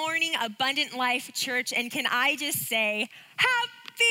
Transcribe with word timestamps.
morning, 0.00 0.32
Abundant 0.40 0.96
Life 0.96 1.30
Church, 1.34 1.74
and 1.74 1.90
can 1.90 2.06
I 2.10 2.34
just 2.36 2.60
say, 2.60 3.06
Happy 3.36 4.04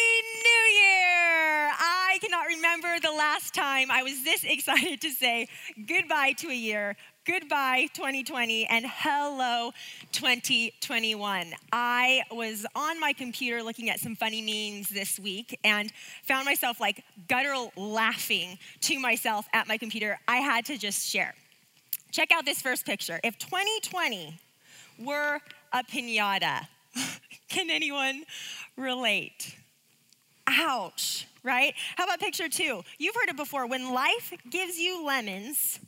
New 0.43 0.71
Year! 0.71 1.71
I 1.79 2.19
cannot 2.21 2.45
remember 2.45 2.99
the 3.01 3.11
last 3.11 3.55
time 3.55 3.89
I 3.89 4.03
was 4.03 4.23
this 4.23 4.43
excited 4.47 5.01
to 5.01 5.09
say 5.09 5.47
goodbye 5.87 6.33
to 6.33 6.49
a 6.49 6.53
year, 6.53 6.95
goodbye 7.25 7.87
2020, 7.95 8.67
and 8.67 8.85
hello 8.87 9.71
2021. 10.11 11.53
I 11.73 12.21
was 12.31 12.67
on 12.75 12.99
my 12.99 13.11
computer 13.11 13.63
looking 13.63 13.89
at 13.89 13.99
some 13.99 14.15
funny 14.15 14.43
memes 14.43 14.89
this 14.89 15.19
week 15.19 15.57
and 15.63 15.91
found 16.21 16.45
myself 16.45 16.79
like 16.79 17.03
guttural 17.27 17.71
laughing 17.75 18.59
to 18.81 18.99
myself 18.99 19.47
at 19.53 19.67
my 19.67 19.79
computer. 19.79 20.19
I 20.27 20.37
had 20.37 20.65
to 20.65 20.77
just 20.77 21.09
share. 21.09 21.33
Check 22.11 22.31
out 22.31 22.45
this 22.45 22.61
first 22.61 22.85
picture. 22.85 23.19
If 23.23 23.39
2020 23.39 24.37
were 24.99 25.39
a 25.71 25.83
pinata, 25.83 26.67
can 27.49 27.69
anyone 27.69 28.23
relate? 28.75 29.55
Ouch, 30.47 31.27
right? 31.43 31.73
How 31.95 32.05
about 32.05 32.19
picture 32.19 32.49
two? 32.49 32.81
You've 32.97 33.15
heard 33.15 33.29
it 33.29 33.37
before. 33.37 33.67
When 33.67 33.93
life 33.93 34.33
gives 34.49 34.79
you 34.79 35.05
lemons, 35.05 35.79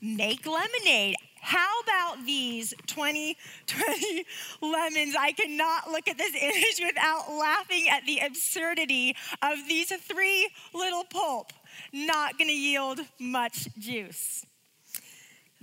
make 0.00 0.46
lemonade. 0.46 1.16
How 1.42 1.80
about 1.80 2.26
these 2.26 2.74
2020 2.86 4.26
lemons? 4.62 5.16
I 5.18 5.32
cannot 5.32 5.90
look 5.90 6.06
at 6.08 6.18
this 6.18 6.34
image 6.40 6.80
without 6.86 7.32
laughing 7.32 7.86
at 7.90 8.04
the 8.04 8.18
absurdity 8.18 9.16
of 9.42 9.58
these 9.66 9.90
three 9.90 10.48
little 10.74 11.04
pulp. 11.04 11.52
Not 11.92 12.38
gonna 12.38 12.52
yield 12.52 13.00
much 13.18 13.68
juice. 13.78 14.44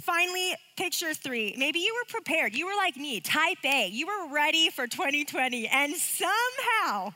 Finally, 0.08 0.56
picture 0.78 1.14
three. 1.14 1.54
Maybe 1.58 1.80
you 1.80 1.94
were 1.94 2.10
prepared. 2.10 2.56
You 2.56 2.66
were 2.66 2.78
like 2.78 2.96
me, 2.96 3.20
type 3.20 3.58
A. 3.66 3.90
You 3.90 4.08
were 4.08 4.34
ready 4.34 4.70
for 4.70 4.88
2020, 4.88 5.68
and 5.68 5.94
somehow 5.94 7.14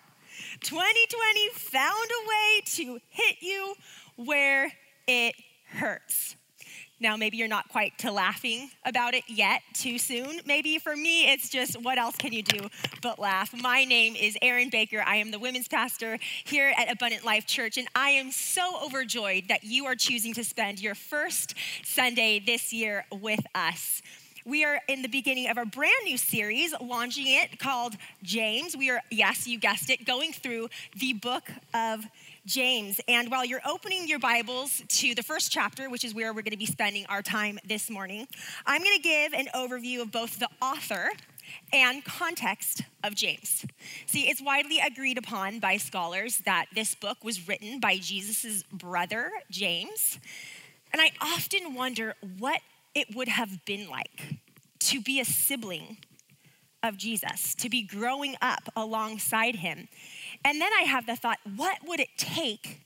2020 0.60 1.50
found 1.54 2.10
a 2.12 2.28
way 2.28 2.62
to 2.66 3.00
hit 3.08 3.38
you 3.40 3.76
where 4.18 4.74
it 5.08 5.36
hurts. 5.70 6.36
Now, 7.02 7.18
maybe 7.18 7.38
you're 7.38 7.48
not 7.48 7.68
quite 7.68 7.98
to 8.00 8.12
laughing 8.12 8.70
about 8.86 9.16
it 9.16 9.24
yet, 9.28 9.64
too 9.74 9.98
soon. 9.98 10.40
Maybe 10.46 10.78
for 10.78 10.96
me, 10.96 11.32
it's 11.32 11.50
just 11.50 11.82
what 11.82 11.98
else 11.98 12.16
can 12.16 12.32
you 12.32 12.44
do 12.44 12.70
but 13.02 13.18
laugh? 13.18 13.52
My 13.60 13.86
name 13.86 14.16
is 14.16 14.38
Erin 14.40 14.70
Baker. 14.70 15.02
I 15.04 15.16
am 15.16 15.32
the 15.32 15.40
women's 15.40 15.68
pastor 15.68 16.20
here 16.44 16.72
at 16.78 16.92
Abundant 16.92 17.26
Life 17.26 17.48
Church, 17.48 17.80
and 17.80 17.88
I 17.96 18.12
am 18.12 18.30
so 18.30 18.86
overjoyed 18.86 19.48
that 19.48 19.64
you 19.64 19.88
are 19.88 19.96
choosing 19.96 20.36
to 20.36 20.44
spend 20.44 20.80
your 20.80 20.94
first 20.94 21.56
Sunday 21.84 22.38
this 22.38 22.72
year 22.72 23.08
with 23.12 23.48
us. 23.56 24.04
We 24.46 24.66
are 24.66 24.82
in 24.88 25.04
the 25.04 25.08
beginning 25.08 25.50
of 25.50 25.58
a 25.58 25.66
brand 25.66 26.04
new 26.04 26.18
series, 26.18 26.74
launching 26.82 27.28
it 27.28 27.60
called 27.60 27.96
James. 28.24 28.76
We 28.76 28.90
are, 28.90 29.02
yes, 29.12 29.48
you 29.48 29.60
guessed 29.60 29.92
it, 29.92 30.04
going 30.04 30.34
through 30.34 30.70
the 30.98 31.14
book 31.14 31.52
of 31.76 32.08
James. 32.48 33.00
And 33.08 33.30
while 33.30 33.46
you're 33.46 33.62
opening 33.68 34.08
your 34.08 34.18
Bibles 34.18 34.82
to 34.88 35.14
the 35.14 35.22
first 35.22 35.52
chapter, 35.52 35.92
which 35.92 36.04
is 36.04 36.16
where 36.16 36.34
we're 36.34 36.42
going 36.42 36.52
to 36.52 36.58
be 36.58 36.66
spending 36.66 37.06
our 37.06 37.22
time 37.22 37.60
this 37.66 37.88
morning, 37.92 38.28
I'm 38.66 38.82
going 38.82 38.96
to 38.96 39.04
give 39.04 39.34
an 39.34 39.48
overview 39.54 40.02
of 40.02 40.12
both 40.12 40.40
the 40.40 40.50
author 40.60 41.12
and 41.72 42.04
context 42.04 42.82
of 43.04 43.14
James. 43.14 43.64
See, 44.08 44.28
it's 44.28 44.42
widely 44.42 44.80
agreed 44.80 45.20
upon 45.20 45.60
by 45.60 45.78
scholars 45.78 46.40
that 46.46 46.66
this 46.74 46.96
book 46.96 47.24
was 47.24 47.48
written 47.48 47.80
by 47.80 47.98
Jesus' 47.98 48.64
brother, 48.72 49.32
James. 49.52 50.18
And 50.92 51.00
I 51.00 51.12
often 51.22 51.76
wonder 51.76 52.16
what 52.40 52.62
it 52.94 53.16
would 53.16 53.28
have 53.28 53.64
been 53.66 53.90
like 53.90 54.36
to 54.80 55.02
be 55.02 55.20
a 55.20 55.26
sibling 55.26 55.98
of 56.84 56.98
Jesus, 56.98 57.54
to 57.56 57.70
be 57.70 57.84
growing 57.84 58.36
up 58.42 58.70
alongside 58.76 59.58
him 59.58 59.88
and 60.44 60.60
then 60.60 60.72
I 60.78 60.84
have 60.84 61.06
the 61.06 61.16
thought, 61.16 61.40
what 61.56 61.80
would 61.86 62.00
it 62.00 62.10
take 62.18 62.82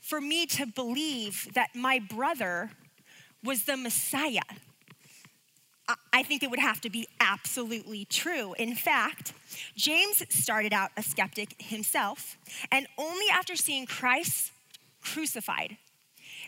for 0.00 0.20
me 0.20 0.46
to 0.46 0.66
believe 0.66 1.48
that 1.54 1.74
my 1.74 1.98
brother 1.98 2.70
was 3.42 3.64
the 3.64 3.76
Messiah? 3.76 4.40
I 6.12 6.22
think 6.22 6.42
it 6.42 6.50
would 6.50 6.60
have 6.60 6.80
to 6.82 6.90
be 6.90 7.08
absolutely 7.20 8.04
true. 8.04 8.54
In 8.54 8.74
fact, 8.74 9.32
James 9.76 10.22
started 10.30 10.72
out 10.72 10.90
a 10.96 11.02
skeptic 11.02 11.60
himself, 11.60 12.38
and 12.70 12.86
only 12.96 13.26
after 13.32 13.56
seeing 13.56 13.84
Christ 13.84 14.52
crucified 15.02 15.76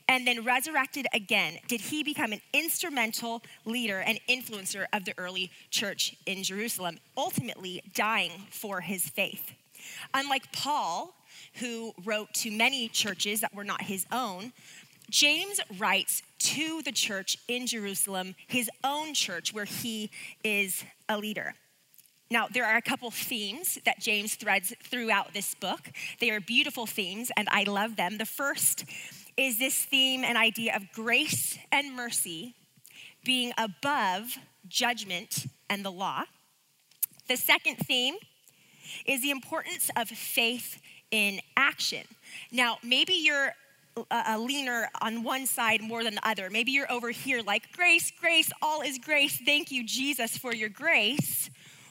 and 0.09 0.27
then 0.27 0.45
resurrected 0.45 1.07
again 1.13 1.59
did 1.69 1.81
he 1.81 2.03
become 2.03 2.33
an 2.33 2.41
instrumental 2.53 3.43
leader 3.65 4.01
and 4.01 4.21
influencer 4.29 4.87
of 4.93 5.05
the 5.05 5.15
early 5.19 5.51
church 5.71 6.17
in 6.27 6.43
Jerusalem, 6.43 6.99
ultimately 7.17 7.83
dying 7.95 8.33
for 8.51 8.81
his 8.81 9.09
faith. 9.09 9.53
Unlike 10.13 10.53
Paul, 10.53 11.15
who 11.55 11.93
wrote 12.05 12.33
to 12.35 12.51
many 12.51 12.89
churches 12.89 13.41
that 13.41 13.55
were 13.55 13.65
not 13.65 13.83
his 13.83 14.07
own, 14.13 14.53
James 15.11 15.61
writes 15.79 16.23
to 16.39 16.83
the 16.83 16.93
church 16.93 17.37
in 17.49 17.67
Jerusalem, 17.67 18.35
his 18.47 18.71
own 18.83 19.15
church, 19.15 19.53
where 19.53 19.65
he 19.65 20.11
is 20.43 20.85
a 21.09 21.19
leader. 21.19 21.55
Now, 22.31 22.49
there 22.53 22.65
are 22.65 22.77
a 22.77 22.83
couple 22.83 23.11
themes 23.11 23.79
that 23.85 24.01
James 24.01 24.35
threads 24.35 24.75
throughout 24.83 25.35
this 25.35 25.55
book. 25.55 25.91
They 26.21 26.31
are 26.31 26.41
beautiful 26.41 26.87
themes, 26.87 27.31
and 27.37 27.49
I 27.51 27.65
love 27.65 27.97
them. 27.97 28.19
The 28.19 28.27
first 28.27 28.85
is 29.37 29.59
this 29.59 29.77
theme 29.85 30.25
and 30.25 30.39
idea 30.39 30.75
of 30.77 30.93
grace 30.93 31.59
and 31.73 31.95
mercy 31.95 32.55
being 33.25 33.53
above 33.59 34.37
judgment 34.69 35.47
and 35.69 35.85
the 35.85 35.91
law. 35.91 36.25
The 37.29 37.37
second 37.37 37.77
theme 37.77 38.17
is 39.07 39.23
the 39.23 39.31
importance 39.31 39.91
of 39.97 40.09
faith 40.09 40.81
in 41.11 41.41
action. 41.57 42.03
Now, 42.53 42.79
maybe 42.83 43.15
you're 43.15 43.53
a 44.11 44.39
leaner 44.39 44.89
on 45.01 45.23
one 45.23 45.47
side 45.47 45.81
more 45.81 46.03
than 46.03 46.17
the 46.17 46.29
other. 46.29 46.51
Maybe 46.51 46.73
you're 46.73 46.91
over 46.91 47.11
here 47.11 47.43
like, 47.43 47.73
grace, 47.73 48.13
grace, 48.21 48.51
all 48.61 48.83
is 48.83 48.99
grace. 48.99 49.41
Thank 49.45 49.71
you, 49.71 49.87
Jesus, 49.87 50.37
for 50.37 50.55
your 50.55 50.69
grace. 50.69 51.49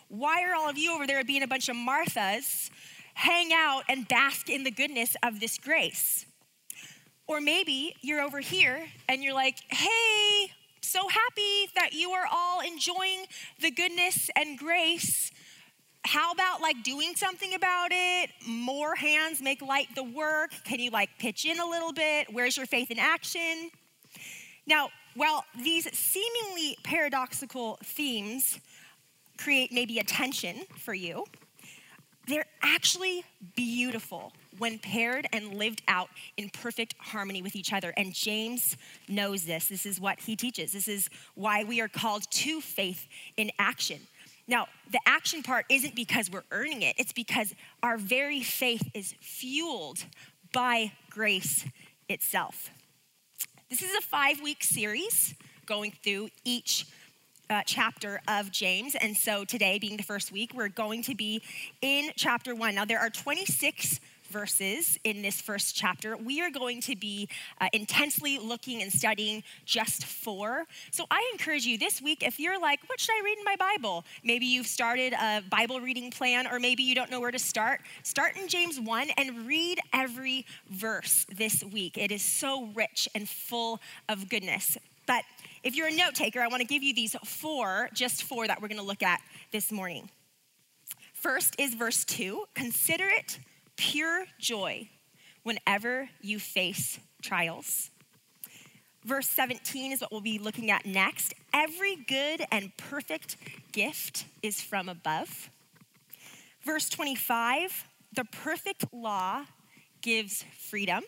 Why 0.10 0.44
are 0.44 0.54
all 0.54 0.70
of 0.70 0.78
you 0.78 0.94
over 0.94 1.08
there 1.08 1.24
being 1.24 1.44
a 1.44 1.48
bunch 1.48 1.70
of 1.70 1.76
Marthas? 1.76 2.70
Hang 3.14 3.52
out 3.54 3.84
and 3.88 4.08
bask 4.08 4.50
in 4.50 4.64
the 4.64 4.72
goodness 4.72 5.16
of 5.24 5.40
this 5.40 5.58
grace. 5.58 6.26
Or 7.34 7.42
maybe 7.42 7.96
you're 8.02 8.22
over 8.22 8.42
here 8.42 8.86
and 9.10 9.24
you're 9.24 9.34
like, 9.34 9.58
hey, 9.70 10.52
so 10.82 11.08
happy 11.08 11.68
that 11.74 11.94
you 11.94 12.12
are 12.12 12.28
all 12.32 12.60
enjoying 12.62 13.26
the 13.60 13.72
goodness 13.72 14.30
and 14.36 14.56
grace 14.56 15.32
how 16.06 16.32
about 16.32 16.62
like 16.62 16.84
doing 16.84 17.16
something 17.16 17.54
about 17.54 17.88
it? 17.92 18.30
More 18.46 18.94
hands 18.94 19.42
make 19.42 19.62
light 19.62 19.88
the 19.96 20.04
work. 20.04 20.52
Can 20.66 20.80
you 20.80 20.92
like 20.92 21.10
pitch 21.18 21.46
in 21.46 21.60
a 21.60 21.66
little 21.66 21.94
bit? 21.94 22.28
Where's 22.32 22.58
your 22.58 22.66
faith 22.66 22.92
in 22.92 23.00
action? 23.00 23.72
Now, 24.68 24.90
while 25.16 25.46
these 25.58 25.88
seemingly 25.98 26.78
paradoxical 26.84 27.80
themes 27.84 28.60
create 29.38 29.72
maybe 29.72 29.98
a 30.00 30.04
tension 30.04 30.66
for 30.78 30.94
you, 30.94 31.24
they're 32.28 32.46
actually 32.62 33.24
beautiful 33.56 34.34
when 34.58 34.80
paired 34.80 35.28
and 35.34 35.56
lived 35.56 35.82
out 35.88 36.10
in 36.38 36.50
perfect 36.50 36.96
harmony 37.00 37.42
with 37.42 37.56
each 37.56 37.74
other. 37.74 37.94
And 37.98 38.14
James 38.14 38.78
knows 39.08 39.46
this. 39.46 39.68
This 39.68 39.86
is 39.86 40.00
what 40.00 40.20
he 40.22 40.36
teaches. 40.36 40.72
This 40.72 40.88
is 40.88 41.10
why 41.36 41.64
we 41.64 41.82
are 41.82 41.88
called 41.88 42.24
to 42.32 42.62
faith 42.62 43.08
in 43.38 43.52
action. 43.60 44.00
Now, 44.48 44.68
the 44.92 45.00
action 45.06 45.42
part 45.42 45.66
isn't 45.70 45.96
because 45.96 46.30
we're 46.30 46.44
earning 46.52 46.82
it, 46.82 46.96
it's 46.98 47.14
because 47.14 47.54
our 47.82 47.98
very 47.98 48.42
faith 48.42 48.90
is 48.94 49.16
fueled 49.22 50.06
by 50.52 50.92
grace 51.10 51.66
itself. 52.10 52.70
This 53.70 53.82
is 53.82 53.96
a 53.96 54.02
five 54.02 54.42
week 54.42 54.64
series 54.64 55.34
going 55.66 55.94
through 56.04 56.30
each 56.44 56.86
uh, 57.50 57.62
chapter 57.66 58.22
of 58.28 58.52
James. 58.52 58.96
And 58.96 59.16
so 59.16 59.46
today, 59.46 59.80
being 59.80 59.98
the 59.98 60.04
first 60.04 60.32
week, 60.32 60.52
we're 60.54 60.70
going 60.70 61.04
to 61.04 61.16
be 61.16 61.42
in 61.82 62.12
chapter 62.16 62.54
one. 62.56 62.76
Now, 62.76 62.86
there 62.86 63.00
are 63.00 63.10
26 63.10 64.00
verses 64.34 64.98
in 65.04 65.22
this 65.22 65.40
first 65.40 65.76
chapter. 65.76 66.18
We 66.18 66.42
are 66.42 66.50
going 66.50 66.82
to 66.82 66.96
be 66.96 67.30
uh, 67.62 67.70
intensely 67.72 68.40
looking 68.40 68.82
and 68.82 68.92
studying 68.92 69.44
just 69.64 70.06
four. 70.06 70.66
So 70.92 71.06
I 71.12 71.30
encourage 71.32 71.66
you 71.66 71.78
this 71.78 72.02
week, 72.02 72.24
if 72.24 72.40
you're 72.40 72.60
like, 72.60 72.80
what 72.90 73.00
should 73.00 73.14
I 73.14 73.22
read 73.24 73.38
in 73.38 73.44
my 73.44 73.56
Bible? 73.56 74.04
Maybe 74.24 74.48
you've 74.48 74.66
started 74.66 75.14
a 75.14 75.44
Bible 75.50 75.80
reading 75.80 76.10
plan, 76.10 76.48
or 76.48 76.60
maybe 76.60 76.82
you 76.82 76.96
don't 76.96 77.12
know 77.12 77.22
where 77.22 77.32
to 77.32 77.40
start. 77.40 77.82
Start 78.02 78.36
in 78.36 78.48
James 78.48 78.80
1 78.80 79.12
and 79.18 79.46
read 79.46 79.80
every 79.94 80.48
verse 80.68 81.28
this 81.38 81.64
week. 81.64 82.00
It 82.00 82.12
is 82.12 82.24
so 82.24 82.70
rich 82.74 83.08
and 83.14 83.30
full 83.30 83.80
of 84.10 84.30
goodness. 84.30 84.78
But 85.06 85.24
if 85.64 85.76
you're 85.76 85.88
a 85.88 85.96
note 85.96 86.16
taker, 86.16 86.42
I 86.42 86.48
want 86.48 86.62
to 86.62 86.68
give 86.68 86.82
you 86.82 86.96
these 86.96 87.16
four, 87.24 87.90
just 87.94 88.24
four 88.24 88.48
that 88.48 88.62
we're 88.62 88.68
going 88.68 88.80
to 88.80 88.86
look 88.86 89.04
at 89.04 89.22
this 89.52 89.72
morning. 89.72 90.10
First 91.14 91.56
is 91.60 91.76
verse 91.76 92.04
2 92.04 92.46
Consider 92.56 93.08
it 93.08 93.38
pure 93.92 94.24
joy 94.40 94.88
whenever 95.44 96.10
you 96.22 96.40
face 96.40 97.00
trials. 97.22 97.90
Verse 99.04 99.28
17 99.28 99.92
is 99.92 100.00
what 100.00 100.10
we'll 100.10 100.22
be 100.22 100.40
looking 100.40 100.72
at 100.72 100.86
next. 100.86 101.34
Every 101.54 101.98
good 101.98 102.44
and 102.50 102.72
perfect 102.78 103.36
gift 103.74 104.26
is 104.42 104.62
from 104.62 104.88
above. 104.88 105.50
Verse 106.64 106.88
25, 106.88 107.90
the 108.16 108.24
perfect 108.24 108.86
law 108.94 109.44
gives 110.02 110.46
freedom. 110.58 111.04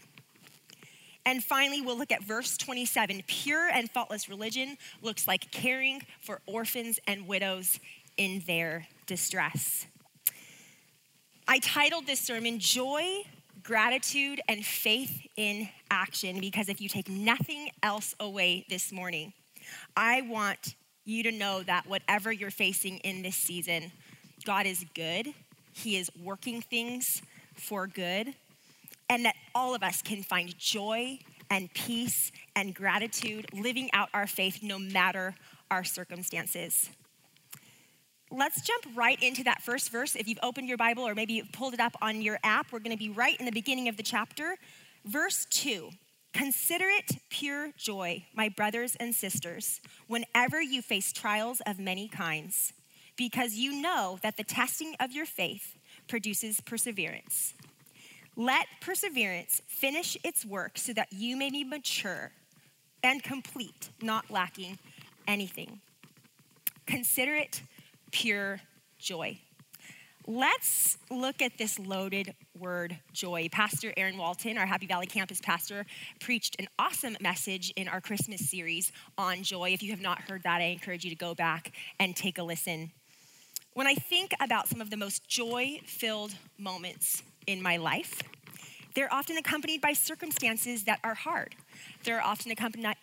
And 1.26 1.42
finally, 1.42 1.80
we'll 1.80 1.98
look 1.98 2.12
at 2.12 2.26
verse 2.26 2.58
27. 2.58 3.24
Pure 3.26 3.70
and 3.70 3.90
faultless 3.90 4.28
religion 4.28 4.78
looks 5.02 5.30
like 5.30 5.50
caring 5.52 6.02
for 6.20 6.42
orphans 6.46 7.00
and 7.08 7.26
widows 7.26 7.80
in 8.18 8.44
their 8.46 8.88
distress. 9.06 9.88
I 11.48 11.60
titled 11.60 12.08
this 12.08 12.20
sermon 12.20 12.58
Joy, 12.58 13.22
Gratitude, 13.62 14.42
and 14.50 14.66
Faith 14.66 15.28
in 15.38 15.70
Action 15.92 16.40
because 16.40 16.70
if 16.70 16.82
you 16.82 16.90
take 16.90 17.08
nothing 17.08 17.70
else 17.84 18.16
away 18.20 18.66
this 18.68 18.92
morning, 18.92 19.32
I 19.96 20.22
want 20.22 20.76
you 21.06 21.22
to 21.22 21.32
know 21.32 21.62
that 21.62 21.86
whatever 21.86 22.32
you're 22.32 22.50
facing 22.50 22.98
in 23.00 23.22
this 23.22 23.36
season, 23.36 23.92
God 24.44 24.66
is 24.66 24.84
good. 24.96 25.36
He 25.72 25.98
is 25.98 26.10
working 26.24 26.62
things 26.62 27.22
for 27.54 27.86
good 27.86 28.34
and 29.08 29.26
that 29.26 29.36
all 29.54 29.76
of 29.76 29.84
us 29.84 30.02
can 30.02 30.24
find 30.24 30.58
joy 30.58 31.20
and 31.52 31.72
peace 31.76 32.32
and 32.56 32.74
gratitude 32.74 33.46
living 33.54 33.92
out 33.94 34.10
our 34.16 34.26
faith 34.26 34.64
no 34.64 34.80
matter 34.80 35.36
our 35.70 35.84
circumstances. 35.84 36.90
Let's 38.32 38.62
jump 38.62 38.86
right 38.96 39.22
into 39.22 39.44
that 39.44 39.62
first 39.62 39.92
verse. 39.92 40.16
If 40.16 40.28
you've 40.28 40.40
opened 40.42 40.68
your 40.68 40.78
Bible 40.78 41.08
or 41.08 41.14
maybe 41.14 41.34
you've 41.34 41.52
pulled 41.52 41.74
it 41.74 41.80
up 41.80 41.96
on 42.02 42.22
your 42.22 42.40
app, 42.44 42.72
we're 42.72 42.80
going 42.80 42.96
to 42.96 42.98
be 42.98 43.10
right 43.10 43.40
in 43.40 43.46
the 43.46 43.52
beginning 43.52 43.88
of 43.88 43.98
the 43.98 44.04
chapter. 44.04 44.56
Verse 45.06 45.46
2 45.52 45.90
Consider 46.34 46.86
it 46.90 47.20
pure 47.30 47.72
joy, 47.78 48.26
my 48.34 48.50
brothers 48.50 48.98
and 49.00 49.16
sisters, 49.16 49.80
whenever 50.08 50.62
you 50.62 50.82
face 50.82 51.14
trials 51.14 51.62
of 51.66 51.80
many 51.80 52.10
kinds, 52.10 52.74
because 53.16 53.54
you 53.54 53.82
know 53.82 54.20
that 54.22 54.36
the 54.36 54.44
testing 54.44 54.96
of 55.00 55.14
your 55.14 55.26
faith 55.26 55.78
produces 56.10 56.60
perseverance. 56.60 57.54
Let 58.36 58.68
perseverance 58.82 59.62
finish 59.68 60.18
its 60.26 60.44
work 60.44 60.78
so 60.78 60.92
that 60.94 61.14
you 61.14 61.38
may 61.38 61.52
be 61.52 61.64
mature 61.64 62.32
and 63.02 63.24
complete, 63.24 63.90
not 64.02 64.30
lacking 64.30 64.78
anything. 65.28 65.80
Consider 66.86 67.36
it 67.36 67.62
pure 68.16 68.62
joy. 68.98 69.38
Let's 70.26 70.98
look 71.12 71.42
at 71.42 71.58
this 71.58 71.78
loaded 71.78 72.34
word, 72.58 72.98
joy. 73.12 73.50
Pastor 73.52 73.94
Aaron 73.98 74.18
Walton, 74.18 74.58
our 74.58 74.66
Happy 74.66 74.88
Valley 74.88 75.06
campus 75.06 75.42
pastor, 75.42 75.86
preached 76.22 76.56
an 76.58 76.70
awesome 76.80 77.18
message 77.20 77.74
in 77.76 77.90
our 77.90 78.00
Christmas 78.00 78.50
series 78.50 78.94
on 79.18 79.44
joy. 79.44 79.72
If 79.72 79.84
you 79.84 79.92
have 79.92 80.00
not 80.00 80.22
heard 80.22 80.44
that, 80.44 80.62
I 80.62 80.68
encourage 80.68 81.04
you 81.04 81.10
to 81.10 81.16
go 81.18 81.36
back 81.36 81.74
and 82.00 82.16
take 82.16 82.38
a 82.38 82.44
listen. 82.44 82.90
When 83.74 83.86
I 83.86 83.96
think 83.96 84.32
about 84.42 84.70
some 84.70 84.80
of 84.80 84.90
the 84.90 84.98
most 84.98 85.28
joy 85.28 85.80
filled 85.86 86.36
moments 86.58 87.22
in 87.48 87.62
my 87.62 87.76
life, 87.76 88.22
they're 88.96 89.14
often 89.14 89.38
accompanied 89.38 89.82
by 89.82 89.94
circumstances 89.94 90.86
that 90.86 91.00
are 91.04 91.14
hard. 91.14 91.54
They're 92.04 92.22
often 92.24 92.52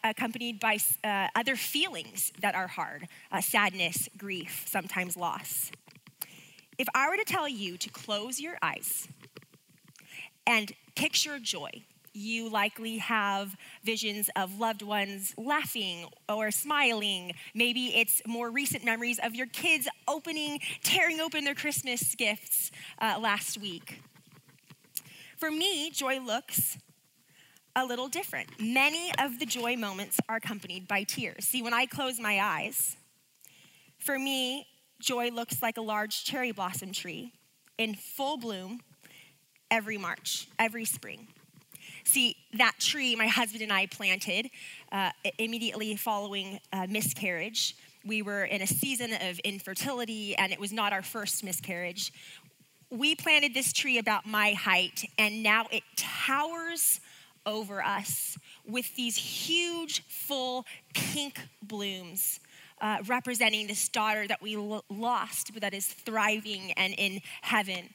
accompanied 0.02 0.58
by 0.58 0.78
uh, 1.04 1.28
other 1.36 1.54
feelings 1.54 2.32
that 2.40 2.54
are 2.54 2.66
hard 2.66 3.08
uh, 3.30 3.40
sadness, 3.40 4.08
grief, 4.16 4.64
sometimes 4.66 5.16
loss. 5.16 5.70
If 6.78 6.88
I 6.94 7.08
were 7.08 7.16
to 7.16 7.24
tell 7.24 7.48
you 7.48 7.76
to 7.76 7.90
close 7.90 8.40
your 8.40 8.56
eyes 8.62 9.06
and 10.46 10.72
picture 10.96 11.38
joy, 11.38 11.84
you 12.14 12.50
likely 12.50 12.98
have 12.98 13.56
visions 13.84 14.28
of 14.36 14.58
loved 14.58 14.82
ones 14.82 15.34
laughing 15.36 16.06
or 16.28 16.50
smiling. 16.50 17.32
Maybe 17.54 17.96
it's 17.96 18.22
more 18.26 18.50
recent 18.50 18.84
memories 18.84 19.18
of 19.22 19.34
your 19.34 19.46
kids 19.46 19.88
opening, 20.08 20.60
tearing 20.82 21.20
open 21.20 21.44
their 21.44 21.54
Christmas 21.54 22.14
gifts 22.14 22.70
uh, 23.00 23.18
last 23.20 23.58
week. 23.58 24.00
For 25.42 25.50
me, 25.50 25.90
joy 25.90 26.20
looks 26.20 26.78
a 27.74 27.84
little 27.84 28.06
different. 28.06 28.48
Many 28.60 29.10
of 29.18 29.40
the 29.40 29.44
joy 29.44 29.74
moments 29.74 30.20
are 30.28 30.36
accompanied 30.36 30.86
by 30.86 31.02
tears. 31.02 31.48
See, 31.48 31.62
when 31.62 31.74
I 31.74 31.84
close 31.84 32.20
my 32.20 32.38
eyes, 32.38 32.94
for 33.98 34.20
me, 34.20 34.68
joy 35.00 35.30
looks 35.30 35.60
like 35.60 35.78
a 35.78 35.80
large 35.80 36.22
cherry 36.22 36.52
blossom 36.52 36.92
tree 36.92 37.32
in 37.76 37.96
full 37.96 38.36
bloom 38.36 38.82
every 39.68 39.98
March, 39.98 40.46
every 40.60 40.84
spring. 40.84 41.26
See, 42.04 42.36
that 42.54 42.74
tree 42.78 43.16
my 43.16 43.26
husband 43.26 43.62
and 43.62 43.72
I 43.72 43.86
planted 43.86 44.48
uh, 44.92 45.10
immediately 45.38 45.96
following 45.96 46.60
a 46.72 46.86
miscarriage. 46.86 47.74
We 48.04 48.22
were 48.22 48.44
in 48.44 48.62
a 48.62 48.66
season 48.68 49.12
of 49.12 49.40
infertility, 49.40 50.36
and 50.36 50.52
it 50.52 50.60
was 50.60 50.72
not 50.72 50.92
our 50.92 51.02
first 51.02 51.42
miscarriage 51.42 52.12
we 52.92 53.14
planted 53.14 53.54
this 53.54 53.72
tree 53.72 53.96
about 53.96 54.26
my 54.26 54.52
height, 54.52 55.08
and 55.18 55.42
now 55.42 55.66
it 55.70 55.82
towers 55.96 57.00
over 57.46 57.82
us 57.82 58.36
with 58.66 58.94
these 58.96 59.16
huge, 59.16 60.04
full 60.06 60.66
pink 60.94 61.40
blooms. 61.62 62.38
Uh, 62.80 62.98
representing 63.06 63.68
this 63.68 63.88
daughter 63.88 64.26
that 64.26 64.42
we 64.42 64.56
lo- 64.56 64.82
lost, 64.90 65.52
but 65.52 65.62
that 65.62 65.72
is 65.72 65.86
thriving 65.86 66.72
and 66.72 66.92
in 66.98 67.20
heaven. 67.42 67.88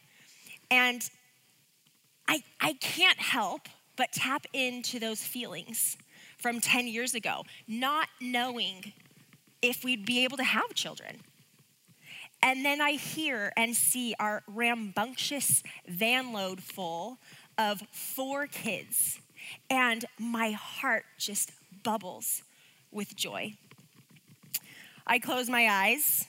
And 0.71 1.09
I, 2.25 2.41
I 2.61 2.71
can't 2.79 3.19
help 3.19 3.67
but 3.97 4.13
tap 4.13 4.45
into 4.53 4.97
those 4.97 5.21
feelings 5.21 5.97
from 6.37 6.61
10 6.61 6.87
years 6.87 7.15
ago, 7.15 7.43
not 7.67 8.07
knowing 8.21 8.93
if 9.61 9.83
we'd 9.83 10.05
be 10.05 10.23
able 10.23 10.37
to 10.37 10.43
have 10.45 10.73
children. 10.73 11.19
And 12.41 12.63
then 12.63 12.81
I 12.81 12.91
hear 12.91 13.51
and 13.57 13.75
see 13.75 14.15
our 14.19 14.43
rambunctious 14.47 15.63
van 15.87 16.31
load 16.31 16.61
full 16.61 17.17
of 17.57 17.81
four 17.91 18.47
kids, 18.47 19.19
and 19.69 20.05
my 20.19 20.51
heart 20.51 21.05
just 21.17 21.51
bubbles 21.83 22.43
with 22.91 23.15
joy. 23.15 23.53
I 25.05 25.19
close 25.19 25.49
my 25.49 25.67
eyes, 25.67 26.25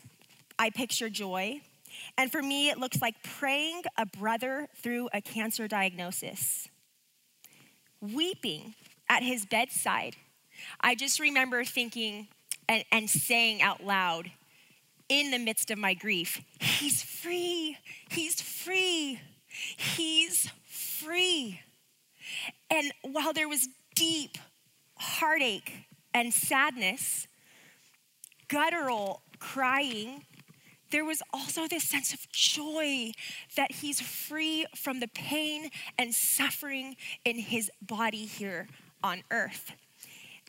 I 0.59 0.71
picture 0.71 1.11
joy, 1.11 1.61
and 2.17 2.33
for 2.33 2.43
me, 2.43 2.69
it 2.69 2.79
looks 2.79 3.03
like 3.03 3.23
praying 3.23 3.83
a 3.97 4.07
brother 4.07 4.69
through 4.77 5.09
a 5.13 5.21
cancer 5.21 5.69
diagnosis, 5.69 6.69
weeping 8.01 8.75
at 9.09 9.23
his 9.23 9.45
bedside. 9.47 10.17
I 10.81 10.95
just 10.95 11.21
remember 11.21 11.65
thinking 11.65 12.29
and, 12.69 12.85
and 12.91 13.09
saying 13.09 13.63
out 13.63 13.85
loud, 13.85 14.31
in 15.09 15.31
the 15.31 15.39
midst 15.39 15.71
of 15.71 15.79
my 15.79 15.95
grief, 15.95 16.41
He's 16.61 17.03
free. 17.03 17.77
He's 18.11 18.41
free. 18.41 19.21
He's 19.49 20.51
free. 20.67 21.61
And 22.71 22.93
while 23.03 23.33
there 23.33 23.49
was 23.49 23.69
deep 23.95 24.39
heartache 24.97 25.87
and 26.15 26.33
sadness, 26.33 27.27
guttural 28.49 29.23
crying, 29.39 30.25
there 30.91 31.05
was 31.05 31.23
also 31.33 31.67
this 31.67 31.85
sense 31.85 32.15
of 32.15 32.31
joy 32.33 33.13
that 33.57 33.73
he's 33.73 34.01
free 34.01 34.67
from 34.75 35.01
the 35.01 35.09
pain 35.09 35.71
and 35.99 36.15
suffering 36.15 36.97
in 37.25 37.39
his 37.39 37.71
body 37.83 38.25
here 38.25 38.69
on 39.03 39.23
earth. 39.31 39.73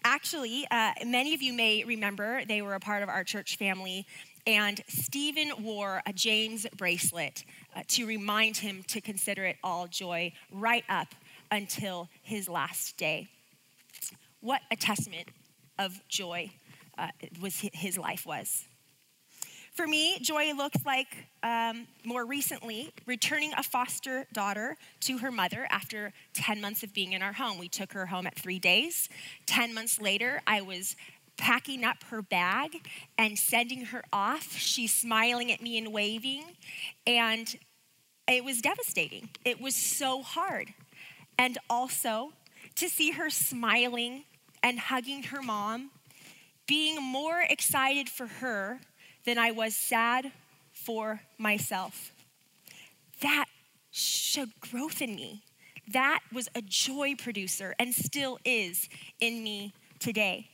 Actually, 0.04 0.66
uh, 0.72 0.94
many 1.06 1.34
of 1.34 1.42
you 1.42 1.51
may 1.51 1.84
remember 1.84 2.46
they 2.46 2.62
were 2.62 2.74
a 2.74 2.80
part 2.80 3.04
of 3.04 3.10
our 3.10 3.24
church 3.24 3.58
family 3.58 4.06
and 4.50 4.82
Stephen 4.88 5.51
wore 5.63 6.01
a 6.08 6.12
James 6.12 6.65
bracelet 6.75 7.44
uh, 7.75 7.84
to 7.89 8.08
remind 8.08 8.58
him 8.58 8.82
to 8.88 9.00
consider 9.00 9.46
it 9.46 9.58
all 9.63 9.86
joy 9.86 10.34
right 10.51 10.84
up 10.89 11.13
until 11.51 12.10
his 12.24 12.50
last 12.50 12.98
day. 12.98 13.27
What 14.41 14.62
a 14.72 14.75
testament 14.75 15.27
of 15.77 16.01
joy 16.10 16.50
uh, 16.98 17.10
was 17.39 17.60
his 17.60 17.96
life 17.96 18.25
was. 18.25 18.65
For 19.74 19.86
me, 19.86 20.18
joy 20.20 20.53
looks 20.53 20.84
like 20.84 21.27
um, 21.44 21.88
more 22.03 22.25
recently 22.25 22.91
returning 23.06 23.53
a 23.56 23.63
foster 23.63 24.25
daughter 24.34 24.75
to 25.01 25.20
her 25.20 25.32
mother 25.32 25.68
after 25.70 26.12
10 26.34 26.60
months 26.60 26.82
of 26.82 26.94
being 26.94 27.13
in 27.13 27.22
our 27.22 27.34
home. 27.34 27.60
We 27.60 27.70
took 27.70 27.94
her 27.94 28.08
home 28.08 28.25
at 28.25 28.36
three 28.36 28.60
days. 28.60 29.10
10 29.46 29.74
months 29.74 30.01
later, 30.01 30.41
I 30.48 30.62
was 30.62 30.96
packing 31.39 31.84
up 31.84 32.03
her 32.10 32.22
bag 32.22 32.88
and 33.17 33.39
sending 33.39 33.86
her 33.86 34.03
off. 34.13 34.58
She's 34.58 34.93
smiling 34.93 35.51
at 35.51 35.62
me 35.62 35.77
and 35.77 35.91
waving. 35.91 36.43
And 37.08 37.55
it 38.27 38.43
was 38.43 38.62
devastating. 38.62 39.29
It 39.43 39.60
was 39.60 39.75
so 39.75 40.22
hard. 40.22 40.74
And 41.38 41.58
also 41.69 42.34
to 42.75 42.89
see 42.89 43.12
her 43.12 43.29
smiling 43.29 44.25
and 44.62 44.77
hugging 44.77 45.24
her 45.24 45.41
mom, 45.41 45.89
being 46.67 47.01
more 47.01 47.41
excited 47.41 48.10
for 48.10 48.27
her 48.27 48.79
than 49.25 49.38
I 49.38 49.51
was 49.51 49.75
sad 49.75 50.31
for 50.72 51.22
myself. 51.38 52.12
That 53.22 53.46
showed 53.91 54.51
growth 54.60 55.01
in 55.01 55.15
me. 55.15 55.43
That 55.91 56.19
was 56.31 56.50
a 56.53 56.62
joy 56.62 57.15
producer 57.15 57.74
and 57.79 57.93
still 57.93 58.38
is 58.46 58.88
in 59.19 59.43
me 59.43 59.74
today. 60.00 60.49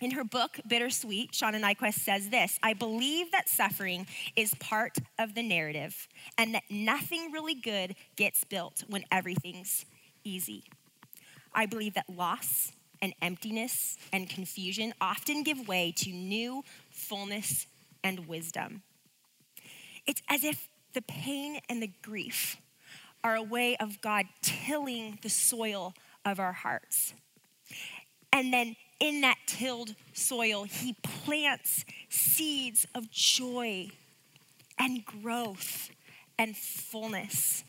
In 0.00 0.10
her 0.10 0.24
book, 0.24 0.60
Bittersweet, 0.68 1.32
Shauna 1.32 1.60
Niequist 1.60 2.00
says 2.00 2.28
this 2.28 2.58
I 2.62 2.74
believe 2.74 3.32
that 3.32 3.48
suffering 3.48 4.06
is 4.36 4.54
part 4.54 4.98
of 5.18 5.34
the 5.34 5.42
narrative 5.42 6.06
and 6.36 6.54
that 6.54 6.64
nothing 6.70 7.32
really 7.32 7.54
good 7.54 7.94
gets 8.16 8.44
built 8.44 8.84
when 8.88 9.04
everything's 9.10 9.86
easy. 10.22 10.64
I 11.54 11.64
believe 11.64 11.94
that 11.94 12.10
loss 12.10 12.72
and 13.00 13.14
emptiness 13.22 13.96
and 14.12 14.28
confusion 14.28 14.92
often 15.00 15.42
give 15.42 15.66
way 15.66 15.92
to 15.96 16.10
new 16.10 16.62
fullness 16.90 17.66
and 18.04 18.28
wisdom. 18.28 18.82
It's 20.06 20.22
as 20.28 20.44
if 20.44 20.68
the 20.92 21.02
pain 21.02 21.60
and 21.68 21.82
the 21.82 21.90
grief 22.02 22.56
are 23.24 23.34
a 23.34 23.42
way 23.42 23.76
of 23.78 24.00
God 24.02 24.26
tilling 24.42 25.18
the 25.22 25.30
soil 25.30 25.94
of 26.24 26.38
our 26.38 26.52
hearts. 26.52 27.14
And 28.32 28.52
then 28.52 28.76
in 29.00 29.20
that 29.22 29.38
tilled 29.46 29.94
soil, 30.12 30.64
He 30.64 30.94
plants 31.02 31.84
seeds 32.08 32.86
of 32.94 33.10
joy 33.10 33.88
and 34.78 35.04
growth 35.04 35.90
and 36.38 36.56
fullness. 36.56 37.64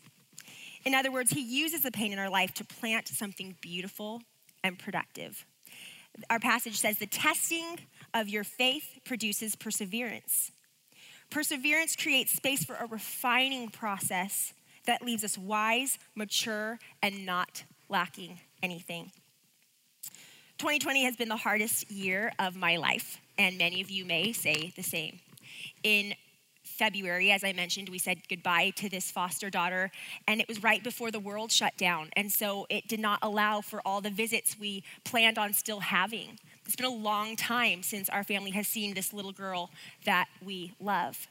In 0.84 0.94
other 0.94 1.10
words, 1.10 1.30
He 1.32 1.40
uses 1.40 1.82
the 1.82 1.90
pain 1.90 2.12
in 2.12 2.18
our 2.18 2.30
life 2.30 2.54
to 2.54 2.64
plant 2.64 3.08
something 3.08 3.56
beautiful 3.60 4.22
and 4.64 4.78
productive. 4.78 5.44
Our 6.30 6.38
passage 6.38 6.78
says 6.78 6.98
the 6.98 7.06
testing 7.06 7.78
of 8.14 8.28
your 8.28 8.44
faith 8.44 8.98
produces 9.04 9.54
perseverance. 9.54 10.50
Perseverance 11.30 11.94
creates 11.94 12.32
space 12.32 12.64
for 12.64 12.74
a 12.74 12.86
refining 12.86 13.68
process 13.68 14.54
that 14.86 15.02
leaves 15.02 15.22
us 15.22 15.36
wise, 15.36 15.98
mature, 16.14 16.78
and 17.02 17.26
not 17.26 17.64
lacking 17.88 18.40
anything. 18.62 19.12
2020 20.58 21.04
has 21.04 21.16
been 21.16 21.28
the 21.28 21.36
hardest 21.36 21.88
year 21.88 22.32
of 22.40 22.56
my 22.56 22.76
life, 22.78 23.20
and 23.38 23.56
many 23.58 23.80
of 23.80 23.90
you 23.90 24.04
may 24.04 24.32
say 24.32 24.72
the 24.74 24.82
same. 24.82 25.20
In 25.84 26.14
February, 26.64 27.30
as 27.30 27.44
I 27.44 27.52
mentioned, 27.52 27.88
we 27.88 27.98
said 27.98 28.22
goodbye 28.28 28.70
to 28.70 28.88
this 28.88 29.08
foster 29.08 29.50
daughter, 29.50 29.92
and 30.26 30.40
it 30.40 30.48
was 30.48 30.60
right 30.60 30.82
before 30.82 31.12
the 31.12 31.20
world 31.20 31.52
shut 31.52 31.76
down. 31.76 32.10
And 32.16 32.32
so 32.32 32.66
it 32.68 32.88
did 32.88 32.98
not 32.98 33.20
allow 33.22 33.60
for 33.60 33.80
all 33.86 34.00
the 34.00 34.10
visits 34.10 34.58
we 34.58 34.82
planned 35.04 35.38
on 35.38 35.52
still 35.52 35.78
having. 35.78 36.40
It's 36.66 36.74
been 36.74 36.86
a 36.86 36.90
long 36.90 37.36
time 37.36 37.84
since 37.84 38.08
our 38.08 38.24
family 38.24 38.50
has 38.50 38.66
seen 38.66 38.94
this 38.94 39.12
little 39.12 39.32
girl 39.32 39.70
that 40.06 40.26
we 40.44 40.72
love. 40.80 41.28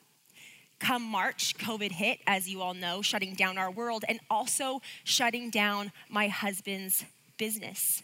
Come 0.79 1.03
March, 1.03 1.57
COVID 1.57 1.91
hit, 1.91 2.19
as 2.27 2.47
you 2.47 2.61
all 2.61 2.73
know, 2.73 3.01
shutting 3.01 3.33
down 3.33 3.57
our 3.57 3.71
world 3.71 4.05
and 4.07 4.21
also 4.29 4.81
shutting 5.03 5.49
down 5.49 5.91
my 6.09 6.29
husband's 6.29 7.03
business 7.37 8.03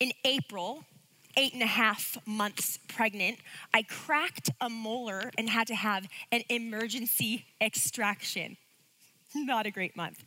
in 0.00 0.12
April, 0.24 0.84
eight 1.36 1.52
and 1.52 1.62
a 1.62 1.66
half 1.66 2.18
months 2.26 2.78
pregnant, 2.88 3.38
I 3.72 3.82
cracked 3.82 4.50
a 4.60 4.68
molar 4.68 5.30
and 5.38 5.48
had 5.48 5.66
to 5.68 5.74
have 5.74 6.08
an 6.32 6.42
emergency 6.48 7.44
extraction. 7.60 8.56
Not 9.34 9.66
a 9.66 9.70
great 9.70 9.96
month. 9.96 10.24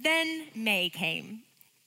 Then 0.00 0.46
May 0.54 0.88
came, 0.88 1.42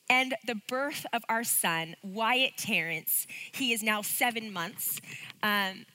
and 0.10 0.36
the 0.46 0.56
birth 0.68 1.06
of 1.14 1.24
our 1.30 1.44
son, 1.44 1.96
Wyatt 2.04 2.58
Terrence. 2.58 3.26
He 3.52 3.74
is 3.74 3.82
now 3.82 4.02
seven 4.02 4.52
months. 4.52 5.00
Um, 5.42 5.86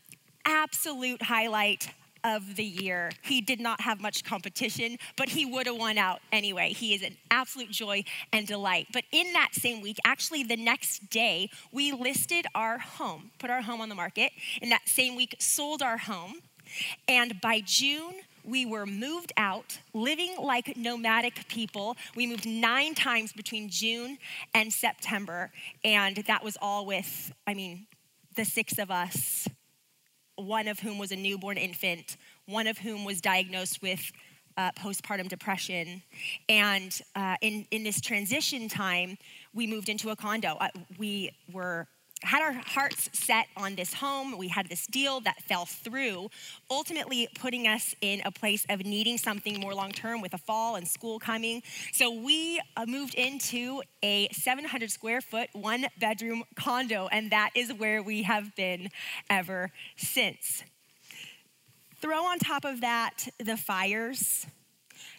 absolute 0.46 1.22
highlight 1.22 1.90
of 2.26 2.56
the 2.56 2.64
year. 2.64 3.12
He 3.22 3.40
did 3.40 3.60
not 3.60 3.80
have 3.80 4.00
much 4.00 4.24
competition, 4.24 4.98
but 5.16 5.28
he 5.28 5.46
would 5.46 5.66
have 5.66 5.76
won 5.76 5.96
out 5.96 6.20
anyway. 6.32 6.72
He 6.72 6.92
is 6.92 7.02
an 7.02 7.16
absolute 7.30 7.70
joy 7.70 8.02
and 8.32 8.46
delight. 8.46 8.88
But 8.92 9.04
in 9.12 9.32
that 9.32 9.50
same 9.52 9.80
week, 9.80 9.98
actually 10.04 10.42
the 10.42 10.56
next 10.56 11.08
day, 11.08 11.50
we 11.70 11.92
listed 11.92 12.46
our 12.54 12.78
home, 12.78 13.30
put 13.38 13.48
our 13.48 13.62
home 13.62 13.80
on 13.80 13.88
the 13.88 13.94
market. 13.94 14.32
In 14.60 14.70
that 14.70 14.88
same 14.88 15.14
week, 15.14 15.36
sold 15.38 15.82
our 15.82 15.98
home. 15.98 16.40
And 17.06 17.40
by 17.40 17.62
June, 17.64 18.14
we 18.42 18.66
were 18.66 18.86
moved 18.86 19.32
out, 19.36 19.78
living 19.94 20.34
like 20.40 20.76
nomadic 20.76 21.46
people. 21.48 21.96
We 22.16 22.26
moved 22.26 22.46
nine 22.46 22.96
times 22.96 23.32
between 23.32 23.68
June 23.68 24.18
and 24.52 24.72
September. 24.72 25.52
And 25.84 26.16
that 26.26 26.42
was 26.42 26.58
all 26.60 26.86
with, 26.86 27.32
I 27.46 27.54
mean, 27.54 27.86
the 28.34 28.44
six 28.44 28.78
of 28.78 28.90
us 28.90 29.48
one 30.36 30.68
of 30.68 30.80
whom 30.80 30.98
was 30.98 31.12
a 31.12 31.16
newborn 31.16 31.56
infant, 31.56 32.16
one 32.46 32.66
of 32.66 32.78
whom 32.78 33.04
was 33.04 33.20
diagnosed 33.20 33.82
with 33.82 34.12
uh, 34.56 34.70
postpartum 34.72 35.28
depression. 35.28 36.02
And 36.48 36.98
uh, 37.14 37.36
in, 37.40 37.66
in 37.70 37.82
this 37.82 38.00
transition 38.00 38.68
time, 38.68 39.18
we 39.54 39.66
moved 39.66 39.88
into 39.88 40.10
a 40.10 40.16
condo. 40.16 40.56
Uh, 40.60 40.68
we 40.98 41.32
were 41.52 41.86
had 42.22 42.42
our 42.42 42.52
hearts 42.52 43.10
set 43.12 43.46
on 43.56 43.74
this 43.74 43.92
home. 43.94 44.38
We 44.38 44.48
had 44.48 44.68
this 44.68 44.86
deal 44.86 45.20
that 45.20 45.42
fell 45.42 45.66
through, 45.66 46.30
ultimately 46.70 47.28
putting 47.38 47.66
us 47.66 47.94
in 48.00 48.22
a 48.24 48.30
place 48.30 48.64
of 48.70 48.84
needing 48.84 49.18
something 49.18 49.60
more 49.60 49.74
long 49.74 49.92
term 49.92 50.20
with 50.20 50.32
a 50.32 50.38
fall 50.38 50.76
and 50.76 50.88
school 50.88 51.18
coming. 51.18 51.62
So 51.92 52.10
we 52.10 52.60
uh, 52.76 52.86
moved 52.86 53.14
into 53.14 53.82
a 54.02 54.28
700 54.32 54.90
square 54.90 55.20
foot, 55.20 55.50
one 55.52 55.86
bedroom 56.00 56.44
condo, 56.54 57.08
and 57.12 57.30
that 57.32 57.50
is 57.54 57.72
where 57.72 58.02
we 58.02 58.22
have 58.22 58.56
been 58.56 58.88
ever 59.28 59.70
since. 59.96 60.64
Throw 62.00 62.24
on 62.24 62.38
top 62.38 62.64
of 62.64 62.80
that 62.80 63.28
the 63.38 63.56
fires, 63.56 64.46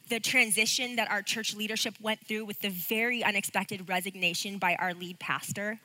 the 0.10 0.20
transition 0.20 0.96
that 0.96 1.12
our 1.12 1.22
church 1.22 1.56
leadership 1.56 1.96
went 2.02 2.26
through 2.26 2.46
with 2.46 2.60
the 2.62 2.70
very 2.70 3.24
unexpected 3.24 3.88
resignation 3.88 4.58
by 4.58 4.76
our 4.76 4.94
lead 4.94 5.20
pastor 5.20 5.80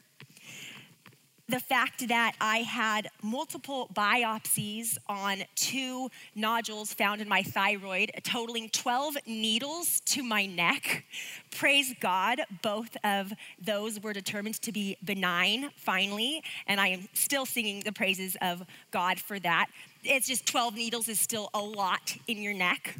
the 1.48 1.60
fact 1.60 2.08
that 2.08 2.34
I 2.40 2.58
had 2.58 3.08
multiple 3.22 3.90
biopsies 3.92 4.96
on 5.08 5.42
two 5.54 6.08
nodules 6.34 6.94
found 6.94 7.20
in 7.20 7.28
my 7.28 7.42
thyroid, 7.42 8.12
totaling 8.22 8.68
12 8.70 9.16
needles 9.26 10.00
to 10.06 10.22
my 10.22 10.46
neck. 10.46 11.04
Praise 11.50 11.94
God, 12.00 12.42
both 12.62 12.96
of 13.04 13.32
those 13.60 14.00
were 14.00 14.12
determined 14.12 14.62
to 14.62 14.72
be 14.72 14.96
benign 15.04 15.70
finally, 15.76 16.42
and 16.66 16.80
I 16.80 16.88
am 16.88 17.08
still 17.12 17.44
singing 17.44 17.80
the 17.80 17.92
praises 17.92 18.36
of 18.40 18.62
God 18.90 19.18
for 19.18 19.38
that. 19.40 19.66
It's 20.04 20.28
just 20.28 20.46
12 20.46 20.74
needles 20.74 21.08
is 21.08 21.20
still 21.20 21.50
a 21.54 21.60
lot 21.60 22.16
in 22.28 22.38
your 22.38 22.54
neck. 22.54 22.96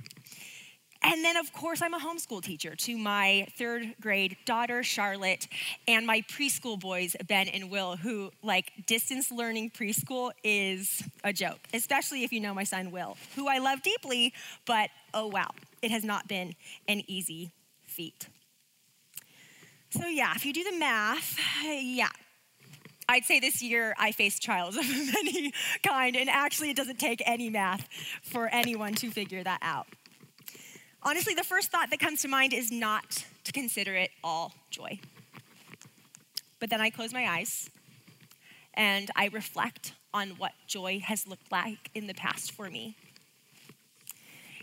And 1.04 1.24
then, 1.24 1.36
of 1.36 1.52
course, 1.52 1.82
I'm 1.82 1.94
a 1.94 1.98
homeschool 1.98 2.42
teacher 2.42 2.76
to 2.76 2.96
my 2.96 3.46
third 3.58 3.94
grade 4.00 4.36
daughter, 4.44 4.82
Charlotte, 4.84 5.48
and 5.88 6.06
my 6.06 6.20
preschool 6.22 6.78
boys, 6.78 7.16
Ben 7.26 7.48
and 7.48 7.70
Will, 7.70 7.96
who, 7.96 8.30
like, 8.42 8.72
distance 8.86 9.32
learning 9.32 9.70
preschool 9.70 10.30
is 10.44 11.02
a 11.24 11.32
joke, 11.32 11.58
especially 11.74 12.22
if 12.22 12.32
you 12.32 12.40
know 12.40 12.54
my 12.54 12.64
son, 12.64 12.92
Will, 12.92 13.16
who 13.34 13.48
I 13.48 13.58
love 13.58 13.82
deeply, 13.82 14.32
but 14.64 14.90
oh 15.12 15.26
wow, 15.26 15.50
it 15.82 15.90
has 15.90 16.04
not 16.04 16.28
been 16.28 16.54
an 16.86 17.02
easy 17.08 17.50
feat. 17.84 18.28
So, 19.90 20.06
yeah, 20.06 20.32
if 20.36 20.46
you 20.46 20.52
do 20.52 20.64
the 20.64 20.78
math, 20.78 21.38
yeah, 21.64 22.08
I'd 23.08 23.24
say 23.24 23.40
this 23.40 23.60
year 23.60 23.94
I 23.98 24.12
faced 24.12 24.42
trials 24.42 24.76
of 24.76 24.84
any 25.18 25.52
kind, 25.82 26.16
and 26.16 26.30
actually, 26.30 26.70
it 26.70 26.76
doesn't 26.76 27.00
take 27.00 27.22
any 27.26 27.50
math 27.50 27.88
for 28.22 28.48
anyone 28.48 28.94
to 28.94 29.10
figure 29.10 29.42
that 29.42 29.58
out. 29.62 29.86
Honestly, 31.04 31.34
the 31.34 31.42
first 31.42 31.70
thought 31.70 31.90
that 31.90 31.98
comes 31.98 32.22
to 32.22 32.28
mind 32.28 32.52
is 32.52 32.70
not 32.70 33.24
to 33.44 33.52
consider 33.52 33.94
it 33.94 34.10
all 34.22 34.52
joy. 34.70 35.00
But 36.60 36.70
then 36.70 36.80
I 36.80 36.90
close 36.90 37.12
my 37.12 37.28
eyes 37.28 37.68
and 38.74 39.10
I 39.16 39.28
reflect 39.32 39.94
on 40.14 40.30
what 40.30 40.52
joy 40.68 41.00
has 41.04 41.26
looked 41.26 41.50
like 41.50 41.90
in 41.94 42.06
the 42.06 42.14
past 42.14 42.52
for 42.52 42.70
me. 42.70 42.96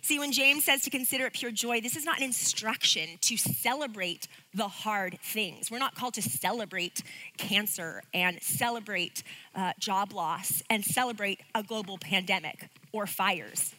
See, 0.01 0.17
when 0.17 0.31
James 0.31 0.63
says 0.63 0.81
to 0.83 0.89
consider 0.89 1.25
it 1.25 1.33
pure 1.33 1.51
joy, 1.51 1.81
this 1.81 1.97
is 1.97 2.05
not 2.05 2.19
an 2.19 2.23
instruction 2.23 3.17
to 3.21 3.35
celebrate 3.35 4.29
the 4.53 4.69
hard 4.69 5.19
things. 5.21 5.69
We're 5.69 5.79
not 5.79 5.93
called 5.93 6.13
to 6.13 6.21
celebrate 6.21 7.03
cancer 7.37 8.01
and 8.13 8.41
celebrate 8.41 9.23
uh, 9.53 9.73
job 9.77 10.13
loss 10.13 10.63
and 10.69 10.85
celebrate 10.85 11.41
a 11.53 11.63
global 11.63 11.97
pandemic 11.97 12.69
or 12.93 13.07
fires. 13.07 13.75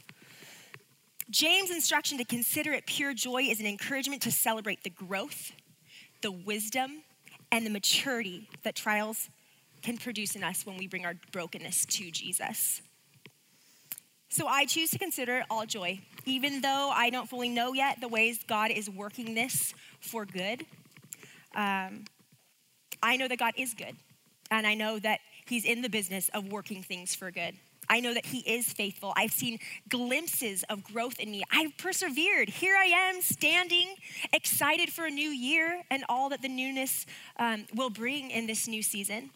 James' 1.31 1.71
instruction 1.71 2.19
to 2.19 2.25
consider 2.25 2.73
it 2.73 2.87
pure 2.87 3.15
joy 3.15 3.43
is 3.43 3.61
an 3.61 3.67
encouragement 3.67 4.21
to 4.23 4.33
celebrate 4.33 4.83
the 4.83 4.91
growth, 4.91 5.53
the 6.23 6.33
wisdom, 6.33 7.03
and 7.53 7.65
the 7.65 7.71
maturity 7.71 8.49
that 8.65 8.75
trials 8.75 9.29
can 9.83 9.97
produce 9.97 10.35
in 10.35 10.43
us 10.43 10.67
when 10.67 10.77
we 10.77 10.89
bring 10.89 11.07
our 11.07 11.15
brokenness 11.33 11.87
to 11.87 12.11
Jesus. 12.11 12.83
So 14.29 14.47
I 14.47 14.65
choose 14.65 14.91
to 14.91 14.99
consider 14.99 15.39
it 15.39 15.47
all 15.51 15.67
joy, 15.67 16.01
even 16.25 16.61
though 16.61 16.91
I 16.93 17.11
don't 17.11 17.29
fully 17.29 17.49
know 17.49 17.73
yet 17.75 18.01
the 18.01 18.09
ways 18.09 18.41
God 18.47 18.71
is 18.71 18.91
working 18.91 19.35
this 19.35 19.73
for 20.01 20.25
good. 20.25 20.65
Um, 21.55 22.05
I 23.03 23.17
know 23.17 23.29
that 23.29 23.39
God 23.39 23.55
is 23.57 23.75
good, 23.75 23.97
and 24.51 24.67
I 24.67 24.75
know 24.75 24.99
that 24.99 25.21
He's 25.47 25.65
in 25.65 25.83
the 25.83 25.89
business 25.89 26.29
of 26.33 26.47
working 26.51 26.83
things 26.83 27.15
for 27.15 27.31
good. 27.31 27.55
I 27.91 27.99
know 27.99 28.15
that 28.15 28.27
He 28.27 28.39
is 28.39 28.73
faithful. 28.73 29.13
I've 29.17 29.33
seen 29.33 29.59
glimpses 29.89 30.63
of 30.71 30.85
growth 30.85 31.19
in 31.19 31.31
me. 31.31 31.43
I've 31.53 31.77
persevered. 31.77 32.49
Here 32.49 32.77
I 32.77 32.85
am 32.85 33.21
standing, 33.21 33.97
excited 34.33 34.91
for 34.91 35.07
a 35.07 35.11
new 35.11 35.29
year 35.29 35.83
and 35.91 36.05
all 36.09 36.29
that 36.29 36.41
the 36.41 36.49
newness 36.49 37.05
um, 37.37 37.67
will 37.75 37.91
bring 37.91 38.31
in 38.31 38.47
this 38.47 38.69
new 38.69 38.83
season. 38.83 39.31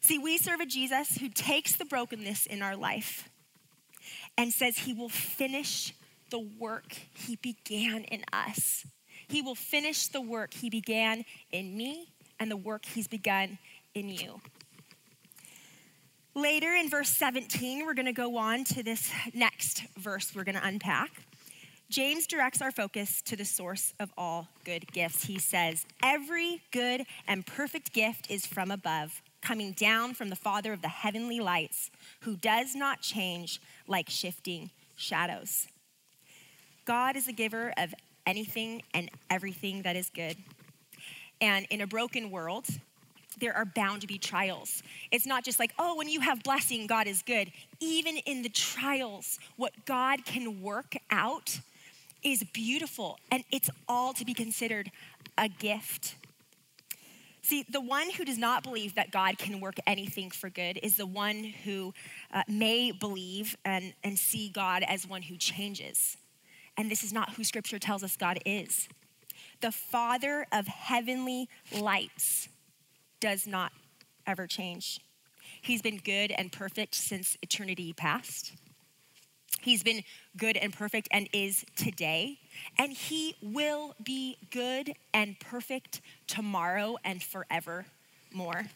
See, 0.00 0.18
we 0.18 0.36
serve 0.36 0.60
a 0.60 0.66
Jesus 0.66 1.16
who 1.16 1.30
takes 1.30 1.76
the 1.76 1.86
brokenness 1.86 2.46
in 2.46 2.62
our 2.62 2.76
life 2.76 3.28
and 4.36 4.52
says 4.52 4.78
He 4.78 4.92
will 4.92 5.08
finish 5.08 5.94
the 6.30 6.38
work 6.38 6.92
He 7.14 7.36
began 7.36 8.04
in 8.04 8.22
us. 8.32 8.86
He 9.28 9.40
will 9.40 9.54
finish 9.54 10.08
the 10.08 10.20
work 10.20 10.52
He 10.52 10.68
began 10.68 11.24
in 11.50 11.74
me 11.74 12.08
and 12.38 12.50
the 12.50 12.56
work 12.56 12.84
He's 12.84 13.08
begun 13.08 13.58
in 13.94 14.10
you. 14.10 14.40
Later 16.38 16.72
in 16.72 16.88
verse 16.88 17.08
17, 17.08 17.84
we're 17.84 17.94
going 17.94 18.06
to 18.06 18.12
go 18.12 18.36
on 18.36 18.62
to 18.62 18.84
this 18.84 19.10
next 19.34 19.82
verse 19.98 20.36
we're 20.36 20.44
going 20.44 20.54
to 20.54 20.64
unpack. 20.64 21.10
James 21.90 22.28
directs 22.28 22.62
our 22.62 22.70
focus 22.70 23.20
to 23.22 23.34
the 23.34 23.44
source 23.44 23.92
of 23.98 24.12
all 24.16 24.46
good 24.64 24.86
gifts. 24.92 25.24
He 25.24 25.40
says, 25.40 25.84
Every 26.00 26.62
good 26.70 27.06
and 27.26 27.44
perfect 27.44 27.92
gift 27.92 28.30
is 28.30 28.46
from 28.46 28.70
above, 28.70 29.20
coming 29.42 29.72
down 29.72 30.14
from 30.14 30.28
the 30.28 30.36
Father 30.36 30.72
of 30.72 30.80
the 30.80 30.86
heavenly 30.86 31.40
lights, 31.40 31.90
who 32.20 32.36
does 32.36 32.76
not 32.76 33.00
change 33.00 33.60
like 33.88 34.08
shifting 34.08 34.70
shadows. 34.94 35.66
God 36.84 37.16
is 37.16 37.26
the 37.26 37.32
giver 37.32 37.74
of 37.76 37.92
anything 38.28 38.82
and 38.94 39.10
everything 39.28 39.82
that 39.82 39.96
is 39.96 40.08
good. 40.08 40.36
And 41.40 41.66
in 41.68 41.80
a 41.80 41.86
broken 41.88 42.30
world, 42.30 42.66
there 43.40 43.56
are 43.56 43.64
bound 43.64 44.02
to 44.02 44.06
be 44.06 44.18
trials. 44.18 44.82
It's 45.10 45.26
not 45.26 45.44
just 45.44 45.58
like, 45.58 45.72
oh, 45.78 45.96
when 45.96 46.08
you 46.08 46.20
have 46.20 46.42
blessing, 46.42 46.86
God 46.86 47.06
is 47.06 47.22
good. 47.22 47.50
Even 47.80 48.16
in 48.18 48.42
the 48.42 48.48
trials, 48.48 49.38
what 49.56 49.72
God 49.84 50.24
can 50.24 50.60
work 50.62 50.96
out 51.10 51.60
is 52.22 52.42
beautiful, 52.52 53.18
and 53.30 53.44
it's 53.52 53.70
all 53.88 54.12
to 54.14 54.24
be 54.24 54.34
considered 54.34 54.90
a 55.36 55.48
gift. 55.48 56.16
See, 57.42 57.64
the 57.70 57.80
one 57.80 58.10
who 58.10 58.24
does 58.24 58.36
not 58.36 58.62
believe 58.62 58.96
that 58.96 59.10
God 59.10 59.38
can 59.38 59.60
work 59.60 59.76
anything 59.86 60.30
for 60.30 60.50
good 60.50 60.78
is 60.82 60.96
the 60.96 61.06
one 61.06 61.54
who 61.64 61.94
uh, 62.32 62.42
may 62.46 62.92
believe 62.92 63.56
and, 63.64 63.94
and 64.04 64.18
see 64.18 64.50
God 64.50 64.82
as 64.86 65.08
one 65.08 65.22
who 65.22 65.36
changes. 65.36 66.18
And 66.76 66.90
this 66.90 67.02
is 67.02 67.12
not 67.12 67.34
who 67.34 67.44
Scripture 67.44 67.78
tells 67.78 68.02
us 68.02 68.16
God 68.16 68.38
is. 68.44 68.88
The 69.60 69.72
Father 69.72 70.46
of 70.52 70.66
heavenly 70.66 71.48
lights 71.80 72.48
does 73.20 73.46
not 73.46 73.72
ever 74.26 74.46
change. 74.46 75.00
He's 75.60 75.82
been 75.82 75.98
good 75.98 76.32
and 76.32 76.52
perfect 76.52 76.94
since 76.94 77.36
eternity 77.42 77.92
past. 77.92 78.52
He's 79.60 79.82
been 79.82 80.02
good 80.36 80.56
and 80.56 80.72
perfect 80.72 81.08
and 81.10 81.28
is 81.32 81.64
today. 81.74 82.38
And 82.78 82.92
he 82.92 83.34
will 83.42 83.94
be 84.02 84.36
good 84.50 84.92
and 85.12 85.38
perfect 85.40 86.00
tomorrow 86.26 86.96
and 87.04 87.22
forever 87.22 87.86
more. 88.32 88.66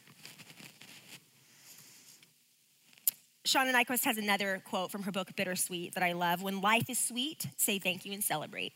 Shauna 3.46 3.72
Niequist 3.72 4.04
has 4.04 4.18
another 4.18 4.62
quote 4.64 4.90
from 4.90 5.02
her 5.02 5.12
book, 5.12 5.34
Bittersweet, 5.36 5.94
that 5.94 6.02
I 6.02 6.12
love. 6.12 6.42
When 6.42 6.60
life 6.60 6.88
is 6.88 6.98
sweet, 6.98 7.46
say 7.56 7.78
thank 7.78 8.04
you 8.04 8.12
and 8.12 8.22
celebrate. 8.22 8.72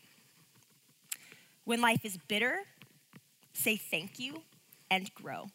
When 1.63 1.81
life 1.81 2.03
is 2.03 2.17
bitter, 2.27 2.59
say 3.53 3.77
thank 3.77 4.19
you 4.19 4.43
and 4.91 5.13
grow. 5.13 5.47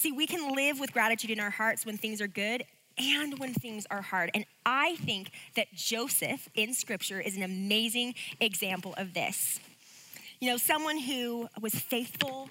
See, 0.00 0.12
we 0.12 0.26
can 0.26 0.54
live 0.56 0.80
with 0.80 0.94
gratitude 0.94 1.30
in 1.30 1.38
our 1.40 1.50
hearts 1.50 1.84
when 1.84 1.98
things 1.98 2.22
are 2.22 2.26
good 2.26 2.64
and 2.96 3.38
when 3.38 3.52
things 3.52 3.86
are 3.90 4.00
hard. 4.00 4.30
And 4.32 4.46
I 4.64 4.96
think 4.96 5.30
that 5.56 5.66
Joseph 5.74 6.48
in 6.54 6.72
scripture 6.72 7.20
is 7.20 7.36
an 7.36 7.42
amazing 7.42 8.14
example 8.40 8.94
of 8.96 9.12
this. 9.12 9.60
You 10.40 10.48
know, 10.48 10.56
someone 10.56 10.96
who 10.96 11.50
was 11.60 11.74
faithful 11.74 12.48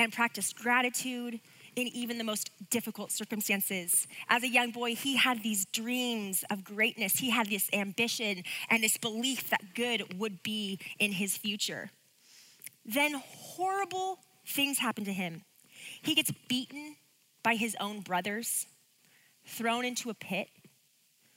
and 0.00 0.12
practiced 0.12 0.56
gratitude 0.56 1.38
in 1.76 1.86
even 1.86 2.18
the 2.18 2.24
most 2.24 2.50
difficult 2.70 3.12
circumstances. 3.12 4.08
As 4.28 4.42
a 4.42 4.48
young 4.48 4.72
boy, 4.72 4.96
he 4.96 5.16
had 5.16 5.44
these 5.44 5.66
dreams 5.66 6.42
of 6.50 6.64
greatness. 6.64 7.20
He 7.20 7.30
had 7.30 7.46
this 7.46 7.70
ambition 7.72 8.42
and 8.68 8.82
this 8.82 8.96
belief 8.96 9.48
that 9.50 9.76
good 9.76 10.18
would 10.18 10.42
be 10.42 10.80
in 10.98 11.12
his 11.12 11.36
future. 11.36 11.92
Then 12.84 13.22
horrible 13.24 14.18
things 14.44 14.78
happened 14.78 15.06
to 15.06 15.12
him. 15.12 15.42
He 16.02 16.14
gets 16.14 16.32
beaten 16.48 16.96
by 17.42 17.56
his 17.56 17.76
own 17.80 18.00
brothers, 18.00 18.66
thrown 19.44 19.84
into 19.84 20.10
a 20.10 20.14
pit, 20.14 20.48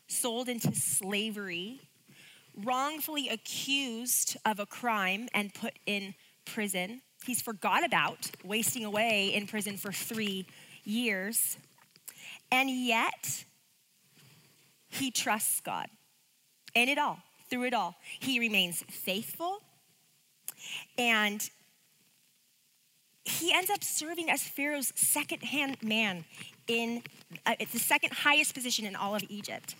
sold 0.08 0.50
into 0.50 0.74
slavery, 0.76 1.82
wrongfully 2.56 3.30
accused 3.30 4.38
of 4.46 4.60
a 4.60 4.66
crime 4.66 5.28
and 5.34 5.54
put 5.54 5.74
in 5.86 6.14
prison. 6.46 7.02
He's 7.26 7.42
forgot 7.42 7.86
about 7.86 8.32
wasting 8.44 8.86
away 8.86 9.34
in 9.34 9.48
prison 9.48 9.78
for 9.78 9.92
three 9.92 10.46
years. 10.84 11.58
And 12.52 12.70
yet, 12.70 13.46
he 14.90 15.10
trusts 15.10 15.62
God 15.62 15.88
in 16.76 16.90
it 16.90 16.98
all, 16.98 17.20
through 17.50 17.66
it 17.66 17.74
all. 17.74 17.96
He 18.20 18.40
remains 18.40 18.84
faithful 18.90 19.62
and 20.98 21.50
he 23.26 23.54
ends 23.54 23.70
up 23.70 23.84
serving 23.84 24.30
as 24.30 24.44
Pharaoh's 24.44 24.92
second 24.96 25.44
hand 25.44 25.78
man 25.82 26.26
in 26.68 27.04
uh, 27.46 27.56
the 27.72 27.80
second 27.80 28.14
highest 28.14 28.54
position 28.54 28.86
in 28.86 28.96
all 28.96 29.16
of 29.16 29.24
Egypt. 29.30 29.76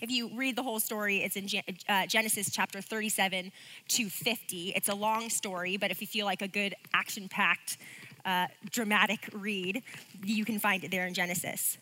If 0.00 0.10
you 0.10 0.30
read 0.34 0.56
the 0.56 0.62
whole 0.62 0.78
story, 0.78 1.22
it's 1.22 1.36
in 1.36 1.48
uh, 1.88 2.06
Genesis 2.06 2.50
chapter 2.50 2.82
37 2.82 3.50
to 3.88 4.08
50. 4.10 4.72
It's 4.76 4.88
a 4.88 4.94
long 4.94 5.30
story, 5.30 5.78
but 5.78 5.90
if 5.90 6.00
you 6.00 6.06
feel 6.06 6.26
like 6.26 6.42
a 6.42 6.48
good 6.48 6.74
action 6.92 7.28
packed, 7.28 7.78
uh, 8.24 8.46
dramatic 8.70 9.28
read, 9.32 9.82
you 10.22 10.44
can 10.44 10.58
find 10.58 10.84
it 10.84 10.90
there 10.90 11.06
in 11.06 11.14
Genesis. 11.14 11.78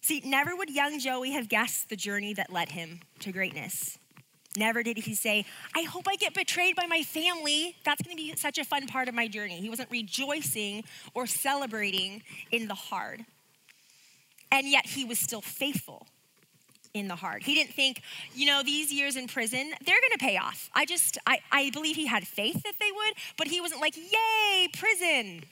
See, 0.00 0.20
never 0.24 0.56
would 0.56 0.70
young 0.70 0.98
Joey 0.98 1.30
have 1.32 1.48
guessed 1.48 1.90
the 1.90 1.96
journey 1.96 2.34
that 2.34 2.52
led 2.52 2.70
him 2.70 3.00
to 3.20 3.30
greatness. 3.30 3.98
Never 4.56 4.82
did 4.82 4.98
he 4.98 5.14
say, 5.14 5.44
I 5.74 5.82
hope 5.82 6.06
I 6.08 6.16
get 6.16 6.34
betrayed 6.34 6.74
by 6.74 6.86
my 6.86 7.02
family. 7.02 7.76
That's 7.84 8.02
going 8.02 8.16
to 8.16 8.22
be 8.22 8.34
such 8.36 8.58
a 8.58 8.64
fun 8.64 8.86
part 8.86 9.08
of 9.08 9.14
my 9.14 9.28
journey. 9.28 9.60
He 9.60 9.68
wasn't 9.68 9.90
rejoicing 9.90 10.84
or 11.14 11.26
celebrating 11.26 12.22
in 12.50 12.66
the 12.66 12.74
hard. 12.74 13.24
And 14.50 14.66
yet 14.66 14.86
he 14.86 15.04
was 15.04 15.18
still 15.18 15.42
faithful 15.42 16.06
in 16.94 17.08
the 17.08 17.14
hard. 17.14 17.42
He 17.42 17.54
didn't 17.54 17.74
think, 17.74 18.02
you 18.34 18.46
know, 18.46 18.62
these 18.62 18.92
years 18.92 19.16
in 19.16 19.26
prison, 19.28 19.70
they're 19.84 20.00
going 20.00 20.18
to 20.18 20.24
pay 20.24 20.38
off. 20.38 20.70
I 20.74 20.86
just, 20.86 21.18
I, 21.26 21.38
I 21.52 21.70
believe 21.70 21.96
he 21.96 22.06
had 22.06 22.26
faith 22.26 22.62
that 22.62 22.74
they 22.80 22.90
would, 22.90 23.14
but 23.36 23.46
he 23.46 23.60
wasn't 23.60 23.80
like, 23.80 23.96
yay, 23.96 24.68
prison. 24.72 25.44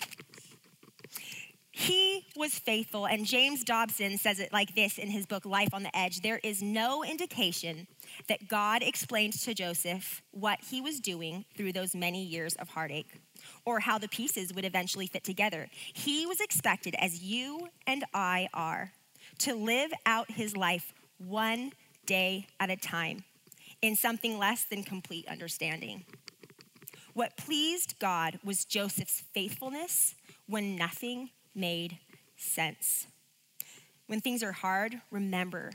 He 1.78 2.24
was 2.34 2.58
faithful, 2.58 3.04
and 3.04 3.26
James 3.26 3.62
Dobson 3.62 4.16
says 4.16 4.40
it 4.40 4.50
like 4.50 4.74
this 4.74 4.96
in 4.96 5.10
his 5.10 5.26
book, 5.26 5.44
Life 5.44 5.74
on 5.74 5.82
the 5.82 5.94
Edge. 5.94 6.22
There 6.22 6.40
is 6.42 6.62
no 6.62 7.04
indication 7.04 7.86
that 8.28 8.48
God 8.48 8.82
explained 8.82 9.34
to 9.40 9.52
Joseph 9.52 10.22
what 10.30 10.58
he 10.70 10.80
was 10.80 11.00
doing 11.00 11.44
through 11.54 11.74
those 11.74 11.94
many 11.94 12.24
years 12.24 12.54
of 12.54 12.70
heartache 12.70 13.20
or 13.66 13.80
how 13.80 13.98
the 13.98 14.08
pieces 14.08 14.54
would 14.54 14.64
eventually 14.64 15.06
fit 15.06 15.22
together. 15.22 15.68
He 15.92 16.24
was 16.24 16.40
expected, 16.40 16.94
as 16.98 17.22
you 17.22 17.68
and 17.86 18.06
I 18.14 18.48
are, 18.54 18.92
to 19.40 19.54
live 19.54 19.90
out 20.06 20.30
his 20.30 20.56
life 20.56 20.94
one 21.18 21.72
day 22.06 22.46
at 22.58 22.70
a 22.70 22.76
time 22.76 23.22
in 23.82 23.96
something 23.96 24.38
less 24.38 24.64
than 24.64 24.82
complete 24.82 25.28
understanding. 25.28 26.06
What 27.12 27.36
pleased 27.36 27.98
God 27.98 28.38
was 28.42 28.64
Joseph's 28.64 29.24
faithfulness 29.34 30.14
when 30.46 30.74
nothing 30.74 31.28
made 31.56 31.98
sense. 32.36 33.06
When 34.06 34.20
things 34.20 34.42
are 34.42 34.52
hard, 34.52 35.00
remember 35.10 35.72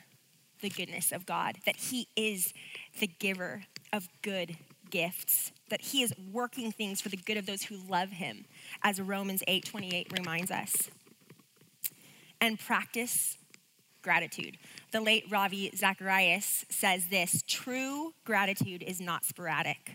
the 0.62 0.70
goodness 0.70 1.12
of 1.12 1.26
God, 1.26 1.58
that 1.66 1.76
He 1.76 2.08
is 2.16 2.54
the 3.00 3.08
giver 3.08 3.64
of 3.92 4.08
good 4.22 4.58
gifts, 4.90 5.52
that 5.70 5.82
He 5.82 6.04
is 6.04 6.14
working 6.32 6.72
things 6.72 7.02
for 7.02 7.10
the 7.10 7.18
good 7.18 7.38
of 7.38 7.46
those 7.46 7.64
who 7.64 7.78
love 7.90 8.12
Him, 8.12 8.46
as 8.84 9.02
Romans 9.02 9.44
8 9.48 9.66
28 9.66 10.08
reminds 10.18 10.52
us. 10.52 10.90
And 12.40 12.60
practice 12.60 13.38
gratitude. 14.02 14.58
The 14.92 15.02
late 15.02 15.26
Ravi 15.30 15.72
Zacharias 15.76 16.66
says 16.70 17.08
this 17.08 17.44
true 17.48 18.14
gratitude 18.26 18.84
is 18.84 19.00
not 19.00 19.26
sporadic, 19.26 19.92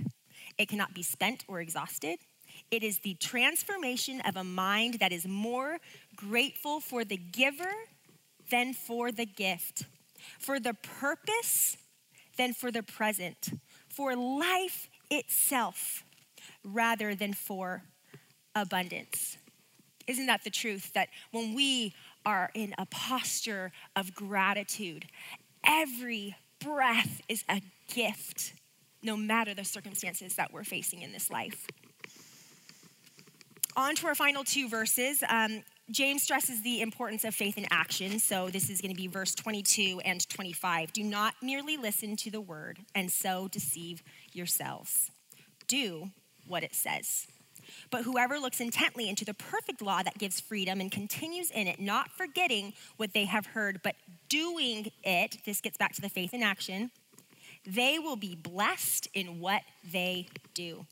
it 0.59 0.68
cannot 0.68 0.94
be 0.94 1.03
spent 1.03 1.44
or 1.49 1.61
exhausted. 1.61 2.18
It 2.71 2.83
is 2.83 2.99
the 2.99 3.14
transformation 3.14 4.21
of 4.23 4.37
a 4.37 4.45
mind 4.45 4.95
that 5.01 5.12
is 5.12 5.27
more 5.27 5.79
grateful 6.14 6.81
for 6.81 7.05
the 7.05 7.16
giver 7.16 7.73
than 8.51 8.75
for 8.75 9.12
the 9.12 9.27
gift, 9.27 9.85
for 10.38 10.59
the 10.61 10.75
purpose 10.75 11.77
than 12.37 12.53
for 12.53 12.71
the 12.71 12.83
present, 12.83 13.51
for 13.88 14.14
life 14.14 14.88
itself 15.11 16.05
rather 16.64 17.14
than 17.14 17.33
for 17.33 17.83
abundance. 18.55 19.38
Isn't 20.07 20.27
that 20.27 20.45
the 20.45 20.51
truth? 20.51 20.92
That 20.92 21.09
when 21.31 21.55
we 21.55 21.95
are 22.27 22.51
in 22.55 22.75
a 22.77 22.85
posture 22.87 23.73
of 23.95 24.14
gratitude. 24.14 25.07
Every 25.64 26.37
breath 26.59 27.23
is 27.29 27.45
a 27.49 27.62
gift, 27.95 28.53
no 29.03 29.16
matter 29.16 29.55
the 29.55 29.64
circumstances 29.64 30.35
that 30.35 30.53
we're 30.53 30.64
facing 30.64 31.03
in 31.03 31.12
this 31.12 31.31
life. 31.31 31.69
On 33.77 33.95
to 33.97 34.07
our 34.07 34.15
final 34.15 34.43
two 34.43 34.71
verses. 34.71 35.23
Um, 35.29 35.62
James 35.91 36.23
stresses 36.23 36.62
the 36.62 36.81
importance 36.81 37.25
of 37.25 37.35
faith 37.35 37.59
in 37.59 37.67
action. 37.71 38.19
So 38.19 38.49
this 38.49 38.71
is 38.71 38.81
going 38.81 38.95
to 38.95 38.97
be 38.97 39.07
verse 39.07 39.35
22 39.35 40.01
and 40.03 40.27
25. 40.29 40.95
Do 40.95 41.05
not 41.05 41.35
merely 41.43 41.77
listen 41.77 42.17
to 42.17 42.31
the 42.31 42.41
word 42.41 42.79
and 42.95 43.12
so 43.12 43.49
deceive 43.49 44.03
yourselves. 44.33 45.11
Do 45.69 46.11
what 46.47 46.65
it 46.65 46.75
says. 46.75 47.27
But 47.91 48.05
whoever 48.05 48.39
looks 48.39 48.61
intently 48.61 49.11
into 49.11 49.27
the 49.27 49.35
perfect 49.35 49.83
law 49.83 50.03
that 50.03 50.17
gives 50.17 50.41
freedom 50.41 50.81
and 50.81 50.91
continues 50.91 51.51
in 51.51 51.67
it, 51.67 51.79
not 51.79 52.11
forgetting 52.11 52.73
what 52.97 53.12
they 53.12 53.27
have 53.27 53.47
heard, 53.47 53.81
but 53.83 53.97
doing 54.31 54.91
it, 55.05 55.39
this 55.45 55.61
gets 55.61 55.77
back 55.77 55.93
to 55.95 56.01
the 56.01 56.09
faith 56.09 56.33
in 56.33 56.43
action, 56.43 56.91
they 57.67 57.99
will 57.99 58.17
be 58.17 58.37
blessed 58.37 59.09
in 59.12 59.39
what 59.41 59.62
they 59.93 60.29
do. 60.55 60.87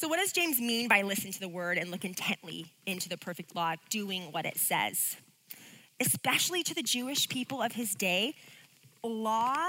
So, 0.00 0.08
what 0.08 0.18
does 0.18 0.32
James 0.32 0.58
mean 0.58 0.88
by 0.88 1.02
listen 1.02 1.30
to 1.30 1.40
the 1.40 1.46
word 1.46 1.76
and 1.76 1.90
look 1.90 2.06
intently 2.06 2.72
into 2.86 3.10
the 3.10 3.18
perfect 3.18 3.54
law, 3.54 3.74
doing 3.90 4.32
what 4.32 4.46
it 4.46 4.56
says? 4.56 5.18
Especially 6.00 6.62
to 6.62 6.74
the 6.74 6.82
Jewish 6.82 7.28
people 7.28 7.60
of 7.60 7.72
his 7.72 7.94
day, 7.94 8.34
law 9.04 9.68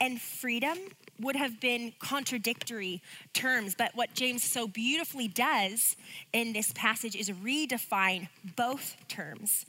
and 0.00 0.20
freedom 0.20 0.78
would 1.18 1.34
have 1.34 1.60
been 1.60 1.94
contradictory 1.98 3.02
terms, 3.34 3.74
but 3.74 3.90
what 3.96 4.14
James 4.14 4.44
so 4.44 4.68
beautifully 4.68 5.26
does 5.26 5.96
in 6.32 6.52
this 6.52 6.70
passage 6.76 7.16
is 7.16 7.30
redefine 7.30 8.28
both 8.54 8.94
terms. 9.08 9.66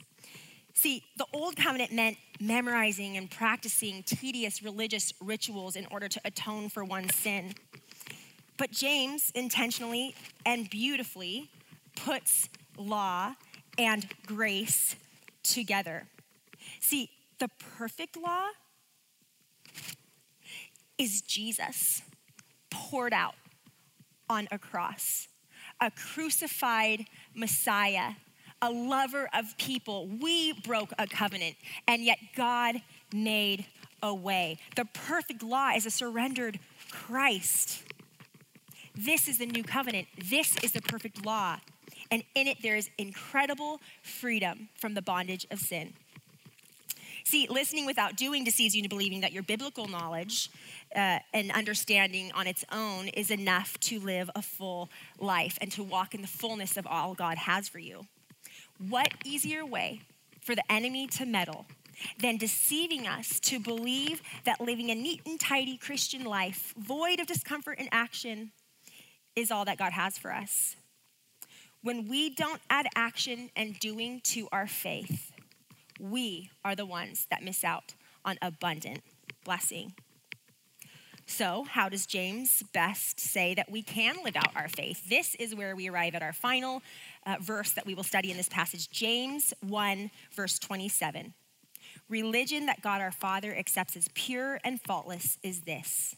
See, 0.74 1.02
the 1.16 1.26
old 1.32 1.56
covenant 1.56 1.92
meant 1.92 2.18
memorizing 2.40 3.16
and 3.16 3.28
practicing 3.28 4.04
tedious 4.04 4.62
religious 4.62 5.12
rituals 5.20 5.74
in 5.74 5.86
order 5.90 6.08
to 6.08 6.20
atone 6.24 6.68
for 6.68 6.84
one's 6.84 7.16
sin. 7.16 7.54
But 8.56 8.70
James 8.70 9.32
intentionally 9.34 10.14
and 10.46 10.70
beautifully 10.70 11.50
puts 11.96 12.48
law 12.78 13.34
and 13.78 14.06
grace 14.26 14.96
together. 15.42 16.06
See, 16.80 17.10
the 17.38 17.48
perfect 17.76 18.16
law 18.16 18.46
is 20.98 21.22
Jesus 21.22 22.02
poured 22.70 23.12
out 23.12 23.34
on 24.28 24.48
a 24.50 24.58
cross, 24.58 25.28
a 25.80 25.90
crucified 25.90 27.06
Messiah, 27.34 28.12
a 28.62 28.70
lover 28.70 29.28
of 29.34 29.56
people. 29.58 30.06
We 30.06 30.52
broke 30.52 30.92
a 30.98 31.06
covenant, 31.06 31.56
and 31.86 32.02
yet 32.02 32.18
God 32.36 32.76
made 33.12 33.66
a 34.02 34.14
way. 34.14 34.58
The 34.76 34.84
perfect 34.84 35.42
law 35.42 35.70
is 35.74 35.86
a 35.86 35.90
surrendered 35.90 36.60
Christ. 36.90 37.82
This 38.94 39.28
is 39.28 39.38
the 39.38 39.46
new 39.46 39.64
covenant. 39.64 40.06
This 40.30 40.56
is 40.62 40.72
the 40.72 40.82
perfect 40.82 41.24
law. 41.26 41.58
And 42.10 42.22
in 42.34 42.46
it, 42.46 42.58
there 42.62 42.76
is 42.76 42.90
incredible 42.98 43.80
freedom 44.02 44.68
from 44.76 44.94
the 44.94 45.02
bondage 45.02 45.46
of 45.50 45.58
sin. 45.58 45.94
See, 47.24 47.46
listening 47.48 47.86
without 47.86 48.16
doing 48.16 48.44
deceives 48.44 48.74
you 48.74 48.80
into 48.80 48.90
believing 48.90 49.22
that 49.22 49.32
your 49.32 49.42
biblical 49.42 49.88
knowledge 49.88 50.50
uh, 50.94 51.20
and 51.32 51.50
understanding 51.52 52.30
on 52.34 52.46
its 52.46 52.64
own 52.70 53.08
is 53.08 53.30
enough 53.30 53.78
to 53.80 53.98
live 53.98 54.30
a 54.34 54.42
full 54.42 54.90
life 55.18 55.56
and 55.60 55.72
to 55.72 55.82
walk 55.82 56.14
in 56.14 56.20
the 56.20 56.28
fullness 56.28 56.76
of 56.76 56.86
all 56.86 57.14
God 57.14 57.38
has 57.38 57.66
for 57.66 57.78
you. 57.78 58.06
What 58.78 59.14
easier 59.24 59.64
way 59.64 60.02
for 60.42 60.54
the 60.54 60.70
enemy 60.70 61.06
to 61.08 61.24
meddle 61.24 61.64
than 62.20 62.36
deceiving 62.36 63.06
us 63.06 63.40
to 63.40 63.58
believe 63.58 64.20
that 64.44 64.60
living 64.60 64.90
a 64.90 64.94
neat 64.94 65.22
and 65.24 65.40
tidy 65.40 65.78
Christian 65.78 66.24
life, 66.24 66.74
void 66.76 67.20
of 67.20 67.26
discomfort 67.26 67.78
and 67.78 67.88
action, 67.90 68.52
is 69.36 69.50
all 69.50 69.64
that 69.64 69.78
God 69.78 69.92
has 69.92 70.18
for 70.18 70.32
us. 70.32 70.76
When 71.82 72.08
we 72.08 72.30
don't 72.30 72.60
add 72.70 72.86
action 72.94 73.50
and 73.54 73.78
doing 73.78 74.20
to 74.24 74.48
our 74.52 74.66
faith, 74.66 75.32
we 76.00 76.50
are 76.64 76.74
the 76.74 76.86
ones 76.86 77.26
that 77.30 77.42
miss 77.42 77.62
out 77.62 77.94
on 78.24 78.38
abundant 78.40 79.02
blessing. 79.44 79.92
So, 81.26 81.64
how 81.68 81.88
does 81.88 82.06
James 82.06 82.62
best 82.72 83.18
say 83.18 83.54
that 83.54 83.70
we 83.70 83.82
can 83.82 84.16
live 84.24 84.36
out 84.36 84.54
our 84.54 84.68
faith? 84.68 85.08
This 85.08 85.34
is 85.36 85.54
where 85.54 85.74
we 85.74 85.88
arrive 85.88 86.14
at 86.14 86.22
our 86.22 86.34
final 86.34 86.82
uh, 87.26 87.36
verse 87.40 87.72
that 87.72 87.86
we 87.86 87.94
will 87.94 88.02
study 88.02 88.30
in 88.30 88.36
this 88.36 88.48
passage 88.48 88.90
James 88.90 89.54
1, 89.66 90.10
verse 90.32 90.58
27. 90.58 91.32
Religion 92.10 92.66
that 92.66 92.82
God 92.82 93.00
our 93.00 93.10
Father 93.10 93.54
accepts 93.56 93.96
as 93.96 94.08
pure 94.14 94.60
and 94.64 94.80
faultless 94.80 95.38
is 95.42 95.62
this 95.62 96.14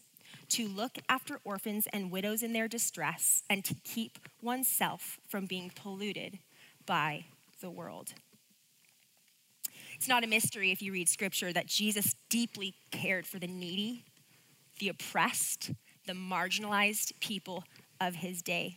to 0.51 0.69
look 0.69 0.99
after 1.09 1.41
orphans 1.45 1.87
and 1.93 2.11
widows 2.11 2.43
in 2.43 2.53
their 2.53 2.69
distress, 2.69 3.43
and 3.51 3.65
to 3.65 3.75
keep 3.85 4.19
oneself 4.43 5.19
from 5.29 5.47
being 5.47 5.71
polluted 5.75 6.39
by 6.85 7.27
the 7.61 7.71
world. 7.71 8.15
It's 9.95 10.09
not 10.09 10.25
a 10.25 10.27
mystery 10.27 10.71
if 10.71 10.83
you 10.83 10.93
read 10.93 11.09
scripture 11.09 11.53
that 11.53 11.67
Jesus 11.67 12.15
deeply 12.29 12.75
cared 12.91 13.27
for 13.27 13.39
the 13.39 13.47
needy, 13.47 14.05
the 14.79 14.89
oppressed, 14.89 15.73
the 16.07 16.13
marginalized 16.13 17.13
people 17.21 17.65
of 18.01 18.17
his 18.17 18.43
day. 18.43 18.77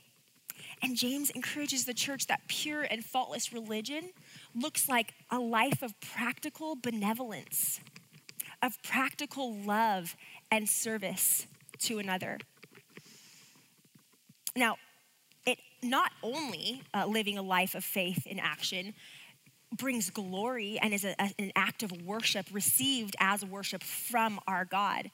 And 0.81 0.95
James 0.95 1.29
encourages 1.29 1.85
the 1.85 1.93
church 1.93 2.27
that 2.27 2.47
pure 2.47 2.83
and 2.83 3.03
faultless 3.03 3.53
religion 3.53 4.11
looks 4.55 4.87
like 4.87 5.13
a 5.29 5.39
life 5.39 5.81
of 5.81 5.99
practical 5.99 6.75
benevolence, 6.75 7.79
of 8.61 8.81
practical 8.81 9.53
love 9.53 10.15
and 10.51 10.67
service 10.67 11.47
to 11.79 11.99
another. 11.99 12.37
Now, 14.55 14.77
it 15.45 15.59
not 15.81 16.11
only 16.21 16.83
uh, 16.93 17.05
living 17.05 17.37
a 17.37 17.41
life 17.41 17.75
of 17.75 17.83
faith 17.83 18.25
in 18.27 18.39
action 18.39 18.93
brings 19.77 20.09
glory 20.09 20.79
and 20.81 20.93
is 20.93 21.05
a, 21.05 21.15
a, 21.19 21.31
an 21.37 21.51
act 21.55 21.83
of 21.83 21.91
worship 22.03 22.47
received 22.51 23.15
as 23.19 23.45
worship 23.45 23.83
from 23.83 24.39
our 24.47 24.65
God, 24.65 25.11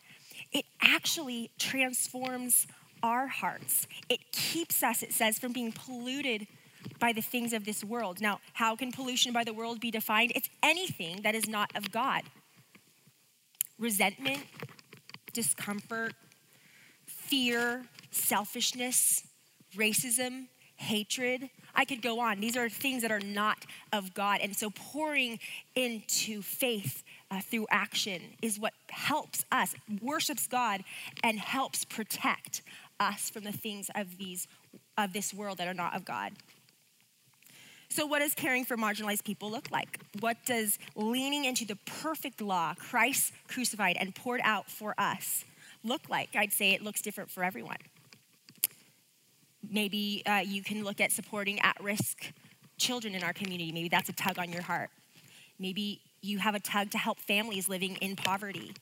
it 0.51 0.65
actually 0.81 1.51
transforms 1.59 2.67
our 3.03 3.27
hearts. 3.27 3.87
It 4.09 4.31
keeps 4.31 4.81
us, 4.81 5.03
it 5.03 5.13
says, 5.13 5.37
from 5.37 5.53
being 5.53 5.71
polluted 5.71 6.47
by 6.99 7.13
the 7.13 7.21
things 7.21 7.53
of 7.53 7.65
this 7.65 7.83
world. 7.83 8.21
Now, 8.21 8.39
how 8.53 8.75
can 8.75 8.91
pollution 8.91 9.33
by 9.33 9.43
the 9.43 9.53
world 9.53 9.79
be 9.79 9.91
defined? 9.91 10.31
It's 10.35 10.49
anything 10.63 11.21
that 11.23 11.35
is 11.35 11.47
not 11.47 11.75
of 11.75 11.91
God. 11.91 12.23
Resentment, 13.77 14.43
discomfort, 15.33 16.13
fear, 17.27 17.83
selfishness, 18.11 19.23
racism, 19.75 20.47
hatred. 20.77 21.49
I 21.73 21.85
could 21.85 22.01
go 22.01 22.19
on. 22.19 22.39
These 22.39 22.57
are 22.57 22.69
things 22.69 23.01
that 23.01 23.11
are 23.11 23.19
not 23.19 23.65
of 23.91 24.13
God. 24.13 24.39
And 24.41 24.55
so 24.55 24.69
pouring 24.69 25.39
into 25.75 26.41
faith 26.41 27.03
uh, 27.31 27.41
through 27.41 27.67
action 27.69 28.21
is 28.41 28.59
what 28.59 28.73
helps 28.89 29.45
us, 29.51 29.75
worships 30.01 30.47
God, 30.47 30.83
and 31.23 31.39
helps 31.39 31.83
protect 31.83 32.61
us 32.99 33.29
from 33.29 33.43
the 33.43 33.51
things 33.51 33.89
of 33.95 34.17
these 34.17 34.47
of 34.97 35.11
this 35.11 35.33
world 35.33 35.57
that 35.57 35.67
are 35.67 35.73
not 35.73 35.93
of 35.95 36.05
God. 36.05 36.31
So, 37.89 38.05
what 38.05 38.19
does 38.19 38.33
caring 38.33 38.65
for 38.65 38.77
marginalized 38.77 39.23
people 39.23 39.51
look 39.51 39.69
like? 39.71 39.99
What 40.19 40.37
does 40.45 40.79
leaning 40.95 41.45
into 41.45 41.65
the 41.65 41.77
perfect 41.85 42.41
law, 42.41 42.73
Christ 42.77 43.33
crucified 43.47 43.97
and 43.99 44.15
poured 44.15 44.41
out 44.43 44.69
for 44.69 44.95
us, 44.97 45.45
look 45.85 46.09
like? 46.09 46.35
I'd 46.35 46.51
say 46.51 46.71
it 46.71 46.81
looks 46.81 47.01
different 47.01 47.29
for 47.29 47.43
everyone. 47.43 47.77
Maybe 49.69 50.23
uh, 50.25 50.43
you 50.45 50.61
can 50.61 50.83
look 50.83 50.99
at 51.01 51.11
supporting 51.11 51.59
at 51.61 51.81
risk 51.81 52.31
children 52.77 53.15
in 53.15 53.23
our 53.23 53.33
community. 53.33 53.71
Maybe 53.71 53.89
that's 53.89 54.09
a 54.09 54.13
tug 54.13 54.37
on 54.37 54.51
your 54.51 54.61
heart. 54.61 54.89
Maybe 55.59 56.01
you 56.21 56.39
have 56.39 56.55
a 56.55 56.59
tug 56.59 56.91
to 56.91 56.97
help 56.97 57.19
families 57.19 57.69
living 57.69 57.95
in 57.97 58.15
poverty, 58.15 58.73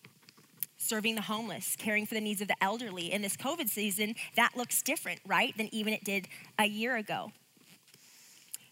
serving 0.78 1.16
the 1.16 1.22
homeless, 1.22 1.76
caring 1.78 2.06
for 2.06 2.16
the 2.16 2.22
needs 2.22 2.42
of 2.42 2.48
the 2.48 2.56
elderly. 2.62 3.12
In 3.12 3.22
this 3.22 3.38
COVID 3.38 3.70
season, 3.70 4.16
that 4.36 4.52
looks 4.56 4.82
different, 4.82 5.20
right, 5.26 5.56
than 5.58 5.70
even 5.74 5.94
it 5.94 6.04
did 6.04 6.28
a 6.58 6.66
year 6.66 6.96
ago. 6.96 7.32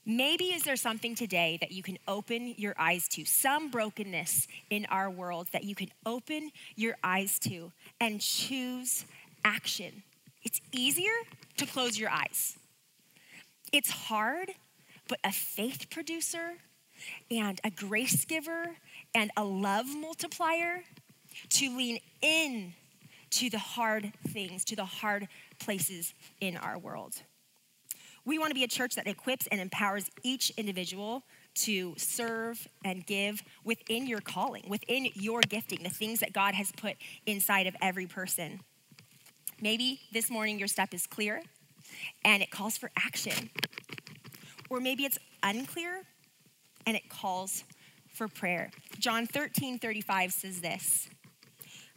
Maybe 0.05 0.45
is 0.45 0.63
there 0.63 0.75
something 0.75 1.13
today 1.13 1.57
that 1.61 1.71
you 1.71 1.83
can 1.83 1.99
open 2.07 2.55
your 2.57 2.73
eyes 2.77 3.07
to, 3.09 3.23
some 3.23 3.69
brokenness 3.69 4.47
in 4.69 4.87
our 4.87 5.09
world 5.09 5.47
that 5.51 5.63
you 5.63 5.75
can 5.75 5.89
open 6.05 6.49
your 6.75 6.95
eyes 7.03 7.37
to 7.39 7.71
and 7.99 8.19
choose 8.19 9.05
action. 9.45 10.01
It's 10.43 10.59
easier 10.71 11.13
to 11.57 11.67
close 11.67 11.99
your 11.99 12.09
eyes. 12.09 12.57
It's 13.71 13.91
hard, 13.91 14.51
but 15.07 15.19
a 15.23 15.31
faith 15.31 15.89
producer 15.91 16.53
and 17.29 17.61
a 17.63 17.69
grace 17.69 18.25
giver 18.25 18.77
and 19.13 19.29
a 19.37 19.43
love 19.43 19.85
multiplier 19.95 20.83
to 21.49 21.77
lean 21.77 21.99
in 22.21 22.73
to 23.31 23.49
the 23.49 23.59
hard 23.59 24.11
things, 24.29 24.65
to 24.65 24.75
the 24.75 24.85
hard 24.85 25.27
places 25.59 26.13
in 26.41 26.57
our 26.57 26.77
world. 26.77 27.21
We 28.23 28.37
want 28.37 28.51
to 28.51 28.55
be 28.55 28.63
a 28.63 28.67
church 28.67 28.95
that 28.95 29.07
equips 29.07 29.47
and 29.51 29.59
empowers 29.59 30.09
each 30.23 30.51
individual 30.51 31.23
to 31.53 31.95
serve 31.97 32.67
and 32.85 33.05
give 33.05 33.43
within 33.63 34.05
your 34.07 34.21
calling, 34.21 34.63
within 34.67 35.07
your 35.15 35.41
gifting, 35.41 35.83
the 35.83 35.89
things 35.89 36.19
that 36.19 36.31
God 36.31 36.53
has 36.53 36.71
put 36.71 36.97
inside 37.25 37.67
of 37.67 37.75
every 37.81 38.05
person. 38.05 38.59
Maybe 39.59 39.99
this 40.11 40.29
morning 40.29 40.59
your 40.59 40.67
step 40.67 40.93
is 40.93 41.07
clear 41.07 41.41
and 42.23 42.43
it 42.43 42.51
calls 42.51 42.77
for 42.77 42.91
action. 42.97 43.49
Or 44.69 44.79
maybe 44.79 45.03
it's 45.03 45.17
unclear 45.43 46.03
and 46.85 46.95
it 46.95 47.09
calls 47.09 47.63
for 48.13 48.27
prayer. 48.27 48.69
John 48.99 49.25
13 49.25 49.79
35 49.79 50.31
says 50.31 50.61
this 50.61 51.09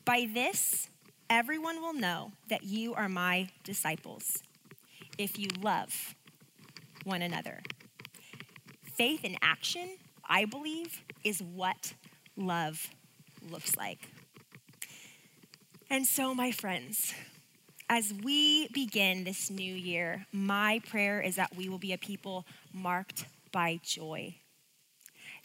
By 0.05 0.27
this, 0.33 0.89
everyone 1.29 1.81
will 1.81 1.95
know 1.95 2.33
that 2.49 2.65
you 2.65 2.95
are 2.95 3.09
my 3.09 3.49
disciples 3.63 4.43
if 5.19 5.39
you 5.39 5.49
love 5.61 6.15
one 7.05 7.23
another. 7.23 7.63
Faith 8.83 9.25
in 9.25 9.37
action, 9.43 9.97
I 10.29 10.45
believe, 10.45 11.05
is 11.23 11.43
what 11.43 11.95
love 12.37 12.89
looks 13.51 13.77
like. 13.77 14.09
And 15.91 16.07
so, 16.07 16.35
my 16.35 16.51
friends, 16.51 17.15
as 17.89 18.13
we 18.23 18.69
begin 18.69 19.25
this 19.25 19.51
new 19.51 19.75
year, 19.75 20.27
my 20.33 20.81
prayer 20.89 21.21
is 21.21 21.37
that 21.37 21.55
we 21.57 21.69
will 21.69 21.79
be 21.79 21.93
a 21.93 21.99
people 21.99 22.47
marked 22.73 23.27
by 23.53 23.79
joy, 23.83 24.35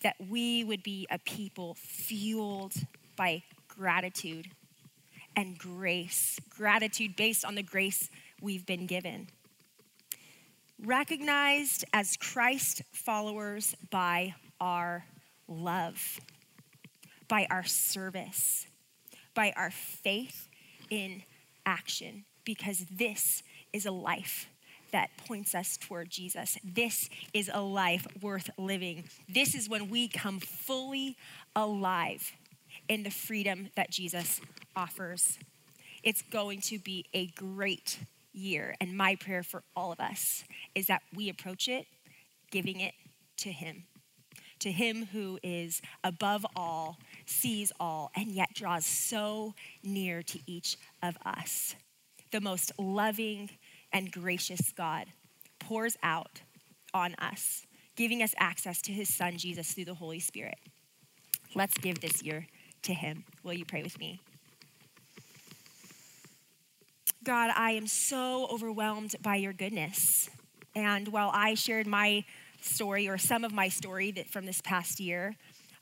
that 0.01 0.15
we 0.29 0.63
would 0.63 0.82
be 0.82 1.05
a 1.12 1.19
people 1.19 1.75
fueled 1.75 2.73
by 3.15 3.43
gratitude 3.67 4.47
and 5.36 5.58
grace, 5.58 6.39
gratitude 6.49 7.15
based 7.15 7.43
on 7.45 7.55
the 7.55 7.63
grace 7.63 8.10
we've 8.41 8.65
been 8.65 8.86
given. 8.86 9.27
Recognized 10.86 11.84
as 11.92 12.15
Christ 12.15 12.84
followers 12.94 13.76
by 13.89 14.36
our 14.62 15.06
love, 15.48 16.22
by 17.28 17.48
our 17.50 17.65
service, 17.65 18.65
by 19.34 19.54
our 19.58 19.72
faith 19.72 20.48
in 20.89 21.24
action 21.65 22.24
because 22.46 22.86
this 22.89 23.44
is 23.74 23.86
a 23.86 23.92
life 23.92 24.48
that 24.92 25.10
points 25.28 25.54
us 25.54 25.78
toward 25.78 26.10
Jesus. 26.10 26.58
This 26.63 27.10
is 27.34 27.52
a 27.54 27.62
life 27.62 28.08
worth 28.22 28.50
living. 28.58 29.04
This 29.28 29.54
is 29.54 29.70
when 29.70 29.89
we 29.89 30.08
come 30.08 30.39
fully 30.39 31.15
alive 31.56 32.32
in 32.88 33.04
the 33.04 33.12
freedom 33.12 33.70
that 33.76 33.92
Jesus 33.92 34.42
offers. 34.76 35.38
It's 36.04 36.22
going 36.22 36.62
to 36.62 36.80
be 36.80 37.06
a 37.13 37.28
great 37.28 38.00
year. 38.34 38.76
And 38.80 38.98
my 38.98 39.15
prayer 39.15 39.44
for 39.44 39.63
all 39.76 39.92
of 39.92 40.00
us 40.00 40.44
is 40.76 40.88
that 40.88 41.02
we 41.13 41.30
approach 41.30 41.68
it 41.68 41.86
giving 42.52 42.80
it 42.80 42.94
to 43.38 43.52
Him, 43.52 43.84
to 44.60 44.72
Him 44.72 45.08
who 45.12 45.39
is 45.44 45.82
above 46.04 46.46
all, 46.56 46.98
sees 47.26 47.72
all, 47.80 48.12
and 48.15 48.28
yet 48.28 48.50
draws 48.54 48.86
so 48.86 49.54
near 49.84 50.24
to 50.24 50.39
each 50.48 50.78
of 51.04 51.18
us 51.26 51.76
the 52.32 52.42
most 52.42 52.72
loving 52.78 53.50
and 53.92 54.12
gracious 54.12 54.72
God, 54.76 55.08
pours 55.60 55.98
out 56.04 56.42
on 56.94 57.15
us, 57.15 57.65
giving 57.96 58.22
us 58.22 58.36
access 58.38 58.82
to 58.84 58.92
his 58.92 59.13
son, 59.13 59.38
Jesus, 59.38 59.74
through 59.74 59.86
the 59.86 59.96
Holy 59.96 60.20
Spirit. 60.20 60.58
Let's 61.56 61.78
give 61.78 62.02
this 62.02 62.22
year 62.22 62.48
to 62.84 62.94
him. 62.94 63.24
Will 63.44 63.54
you 63.54 63.65
pray 63.65 63.84
with 63.84 64.00
me? 64.00 64.20
God, 67.23 67.51
I 67.55 67.71
am 67.71 67.88
so 67.88 68.47
overwhelmed 68.51 69.15
by 69.21 69.36
your 69.36 69.53
goodness. 69.53 70.29
And 70.75 71.08
while 71.10 71.32
I 71.34 71.53
shared 71.53 71.88
my 71.88 72.23
story 72.62 73.08
or 73.08 73.17
some 73.17 73.43
of 73.43 73.51
my 73.51 73.69
story 73.69 74.12
that 74.12 74.27
from 74.27 74.45
this 74.45 74.62
past 74.62 74.99
year, 74.99 75.36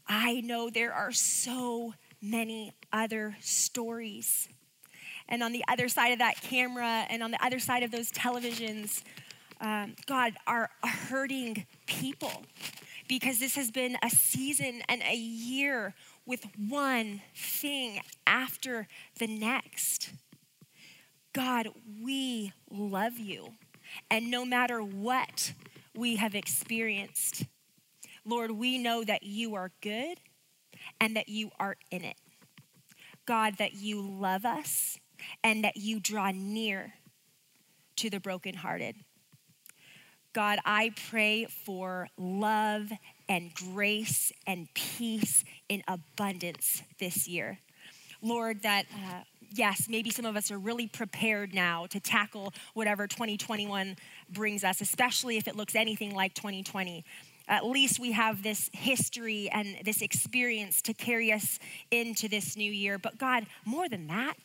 I 0.08 0.42
know 0.42 0.70
there 0.70 0.94
are 0.94 1.12
so 1.12 1.94
many 2.22 2.74
other 2.92 3.38
stories 3.40 4.50
and 5.30 5.44
on 5.44 5.52
the 5.52 5.64
other 5.68 5.90
side 5.90 6.14
of 6.14 6.20
that 6.20 6.42
camera 6.42 7.06
and 7.10 7.22
on 7.22 7.32
the 7.32 7.44
other 7.44 7.60
side 7.60 7.84
of 7.84 7.92
those 7.92 8.12
televisions, 8.12 9.04
um, 9.60 9.96
God, 10.06 10.34
are 10.46 10.70
hurting 10.84 11.66
people 11.86 12.44
because 13.08 13.40
this 13.40 13.56
has 13.56 13.72
been 13.72 13.98
a 14.04 14.10
season 14.10 14.82
and 14.88 15.02
a 15.04 15.16
year 15.16 15.94
with 16.26 16.46
one 16.58 17.22
thing 17.36 18.02
after 18.26 18.88
the 19.20 19.28
next. 19.28 20.12
God, 21.38 21.68
we 22.02 22.52
love 22.72 23.20
you. 23.20 23.50
And 24.10 24.32
no 24.32 24.44
matter 24.44 24.82
what 24.82 25.54
we 25.96 26.16
have 26.16 26.34
experienced, 26.34 27.46
Lord, 28.26 28.50
we 28.50 28.80
know 28.80 29.04
that 29.04 29.22
you 29.22 29.54
are 29.54 29.70
good 29.80 30.18
and 31.00 31.16
that 31.16 31.30
you 31.30 31.52
are 31.60 31.76
in 31.92 32.04
it. 32.04 32.16
God, 33.28 33.58
that 33.60 33.76
you 33.76 34.02
love 34.02 34.46
us 34.46 34.98
and 35.44 35.64
that 35.64 35.78
you 35.78 36.00
draw 36.00 36.32
near 36.34 36.96
to 37.98 38.10
the 38.10 38.20
brokenhearted. 38.20 38.96
God, 40.34 40.58
I 40.66 40.92
pray 41.08 41.46
for 41.46 42.08
love 42.18 42.92
and 43.30 43.54
grace 43.54 44.32
and 44.48 44.74
peace 44.74 45.44
in 45.70 45.84
abundance 45.88 46.82
this 46.98 47.28
year. 47.28 47.60
Lord, 48.24 48.64
that 48.64 48.86
uh, 48.92 49.22
yes, 49.58 49.88
maybe 49.90 50.10
some 50.10 50.26
of 50.26 50.36
us 50.36 50.52
are 50.52 50.58
really 50.58 50.88
prepared 50.88 51.54
now 51.54 51.86
to 51.88 52.00
tackle 52.00 52.54
whatever 52.74 53.08
2021 53.08 53.96
brings 54.30 54.64
us, 54.64 54.82
especially 54.82 55.38
if 55.38 55.48
it 55.48 55.56
looks 55.56 55.76
anything 55.76 56.14
like 56.14 56.34
2020. 56.34 57.04
At 57.48 57.66
least 57.66 58.00
we 58.00 58.12
have 58.12 58.44
this 58.44 58.70
history 58.74 59.50
and 59.52 59.78
this 59.84 60.02
experience 60.02 60.82
to 60.84 60.94
carry 60.94 61.32
us 61.32 61.60
into 61.92 62.28
this 62.28 62.58
new 62.58 62.72
year. 62.72 62.98
But 62.98 63.18
God, 63.18 63.46
more 63.66 63.88
than 63.88 64.08
that, 64.08 64.36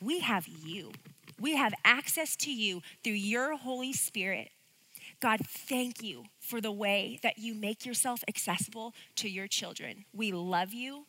we 0.00 0.20
have 0.20 0.46
you. 0.46 0.92
We 1.38 1.56
have 1.56 1.74
access 1.84 2.36
to 2.36 2.52
you 2.52 2.80
through 3.02 3.14
your 3.14 3.56
Holy 3.56 3.92
Spirit. 3.92 4.50
God, 5.20 5.40
thank 5.46 6.02
you 6.02 6.24
for 6.40 6.60
the 6.60 6.72
way 6.72 7.18
that 7.22 7.38
you 7.38 7.54
make 7.54 7.84
yourself 7.84 8.24
accessible 8.28 8.94
to 9.16 9.28
your 9.28 9.46
children. 9.46 10.04
We 10.14 10.32
love 10.32 10.72
you 10.72 11.06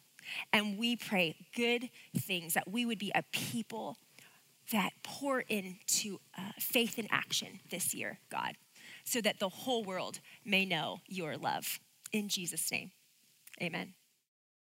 and 0.53 0.77
we 0.77 0.95
pray 0.95 1.35
good 1.55 1.89
things, 2.17 2.53
that 2.53 2.69
we 2.69 2.85
would 2.85 2.99
be 2.99 3.11
a 3.13 3.23
people 3.31 3.97
that 4.71 4.91
pour 5.03 5.41
into 5.41 6.19
uh, 6.37 6.51
faith 6.59 6.97
and 6.97 7.07
action 7.11 7.59
this 7.69 7.93
year, 7.93 8.19
God, 8.29 8.55
so 9.03 9.21
that 9.21 9.39
the 9.39 9.49
whole 9.49 9.83
world 9.83 10.19
may 10.43 10.65
know 10.65 10.99
your 11.07 11.37
love. 11.37 11.79
In 12.11 12.29
Jesus' 12.29 12.71
name, 12.71 12.91
amen. 13.61 13.93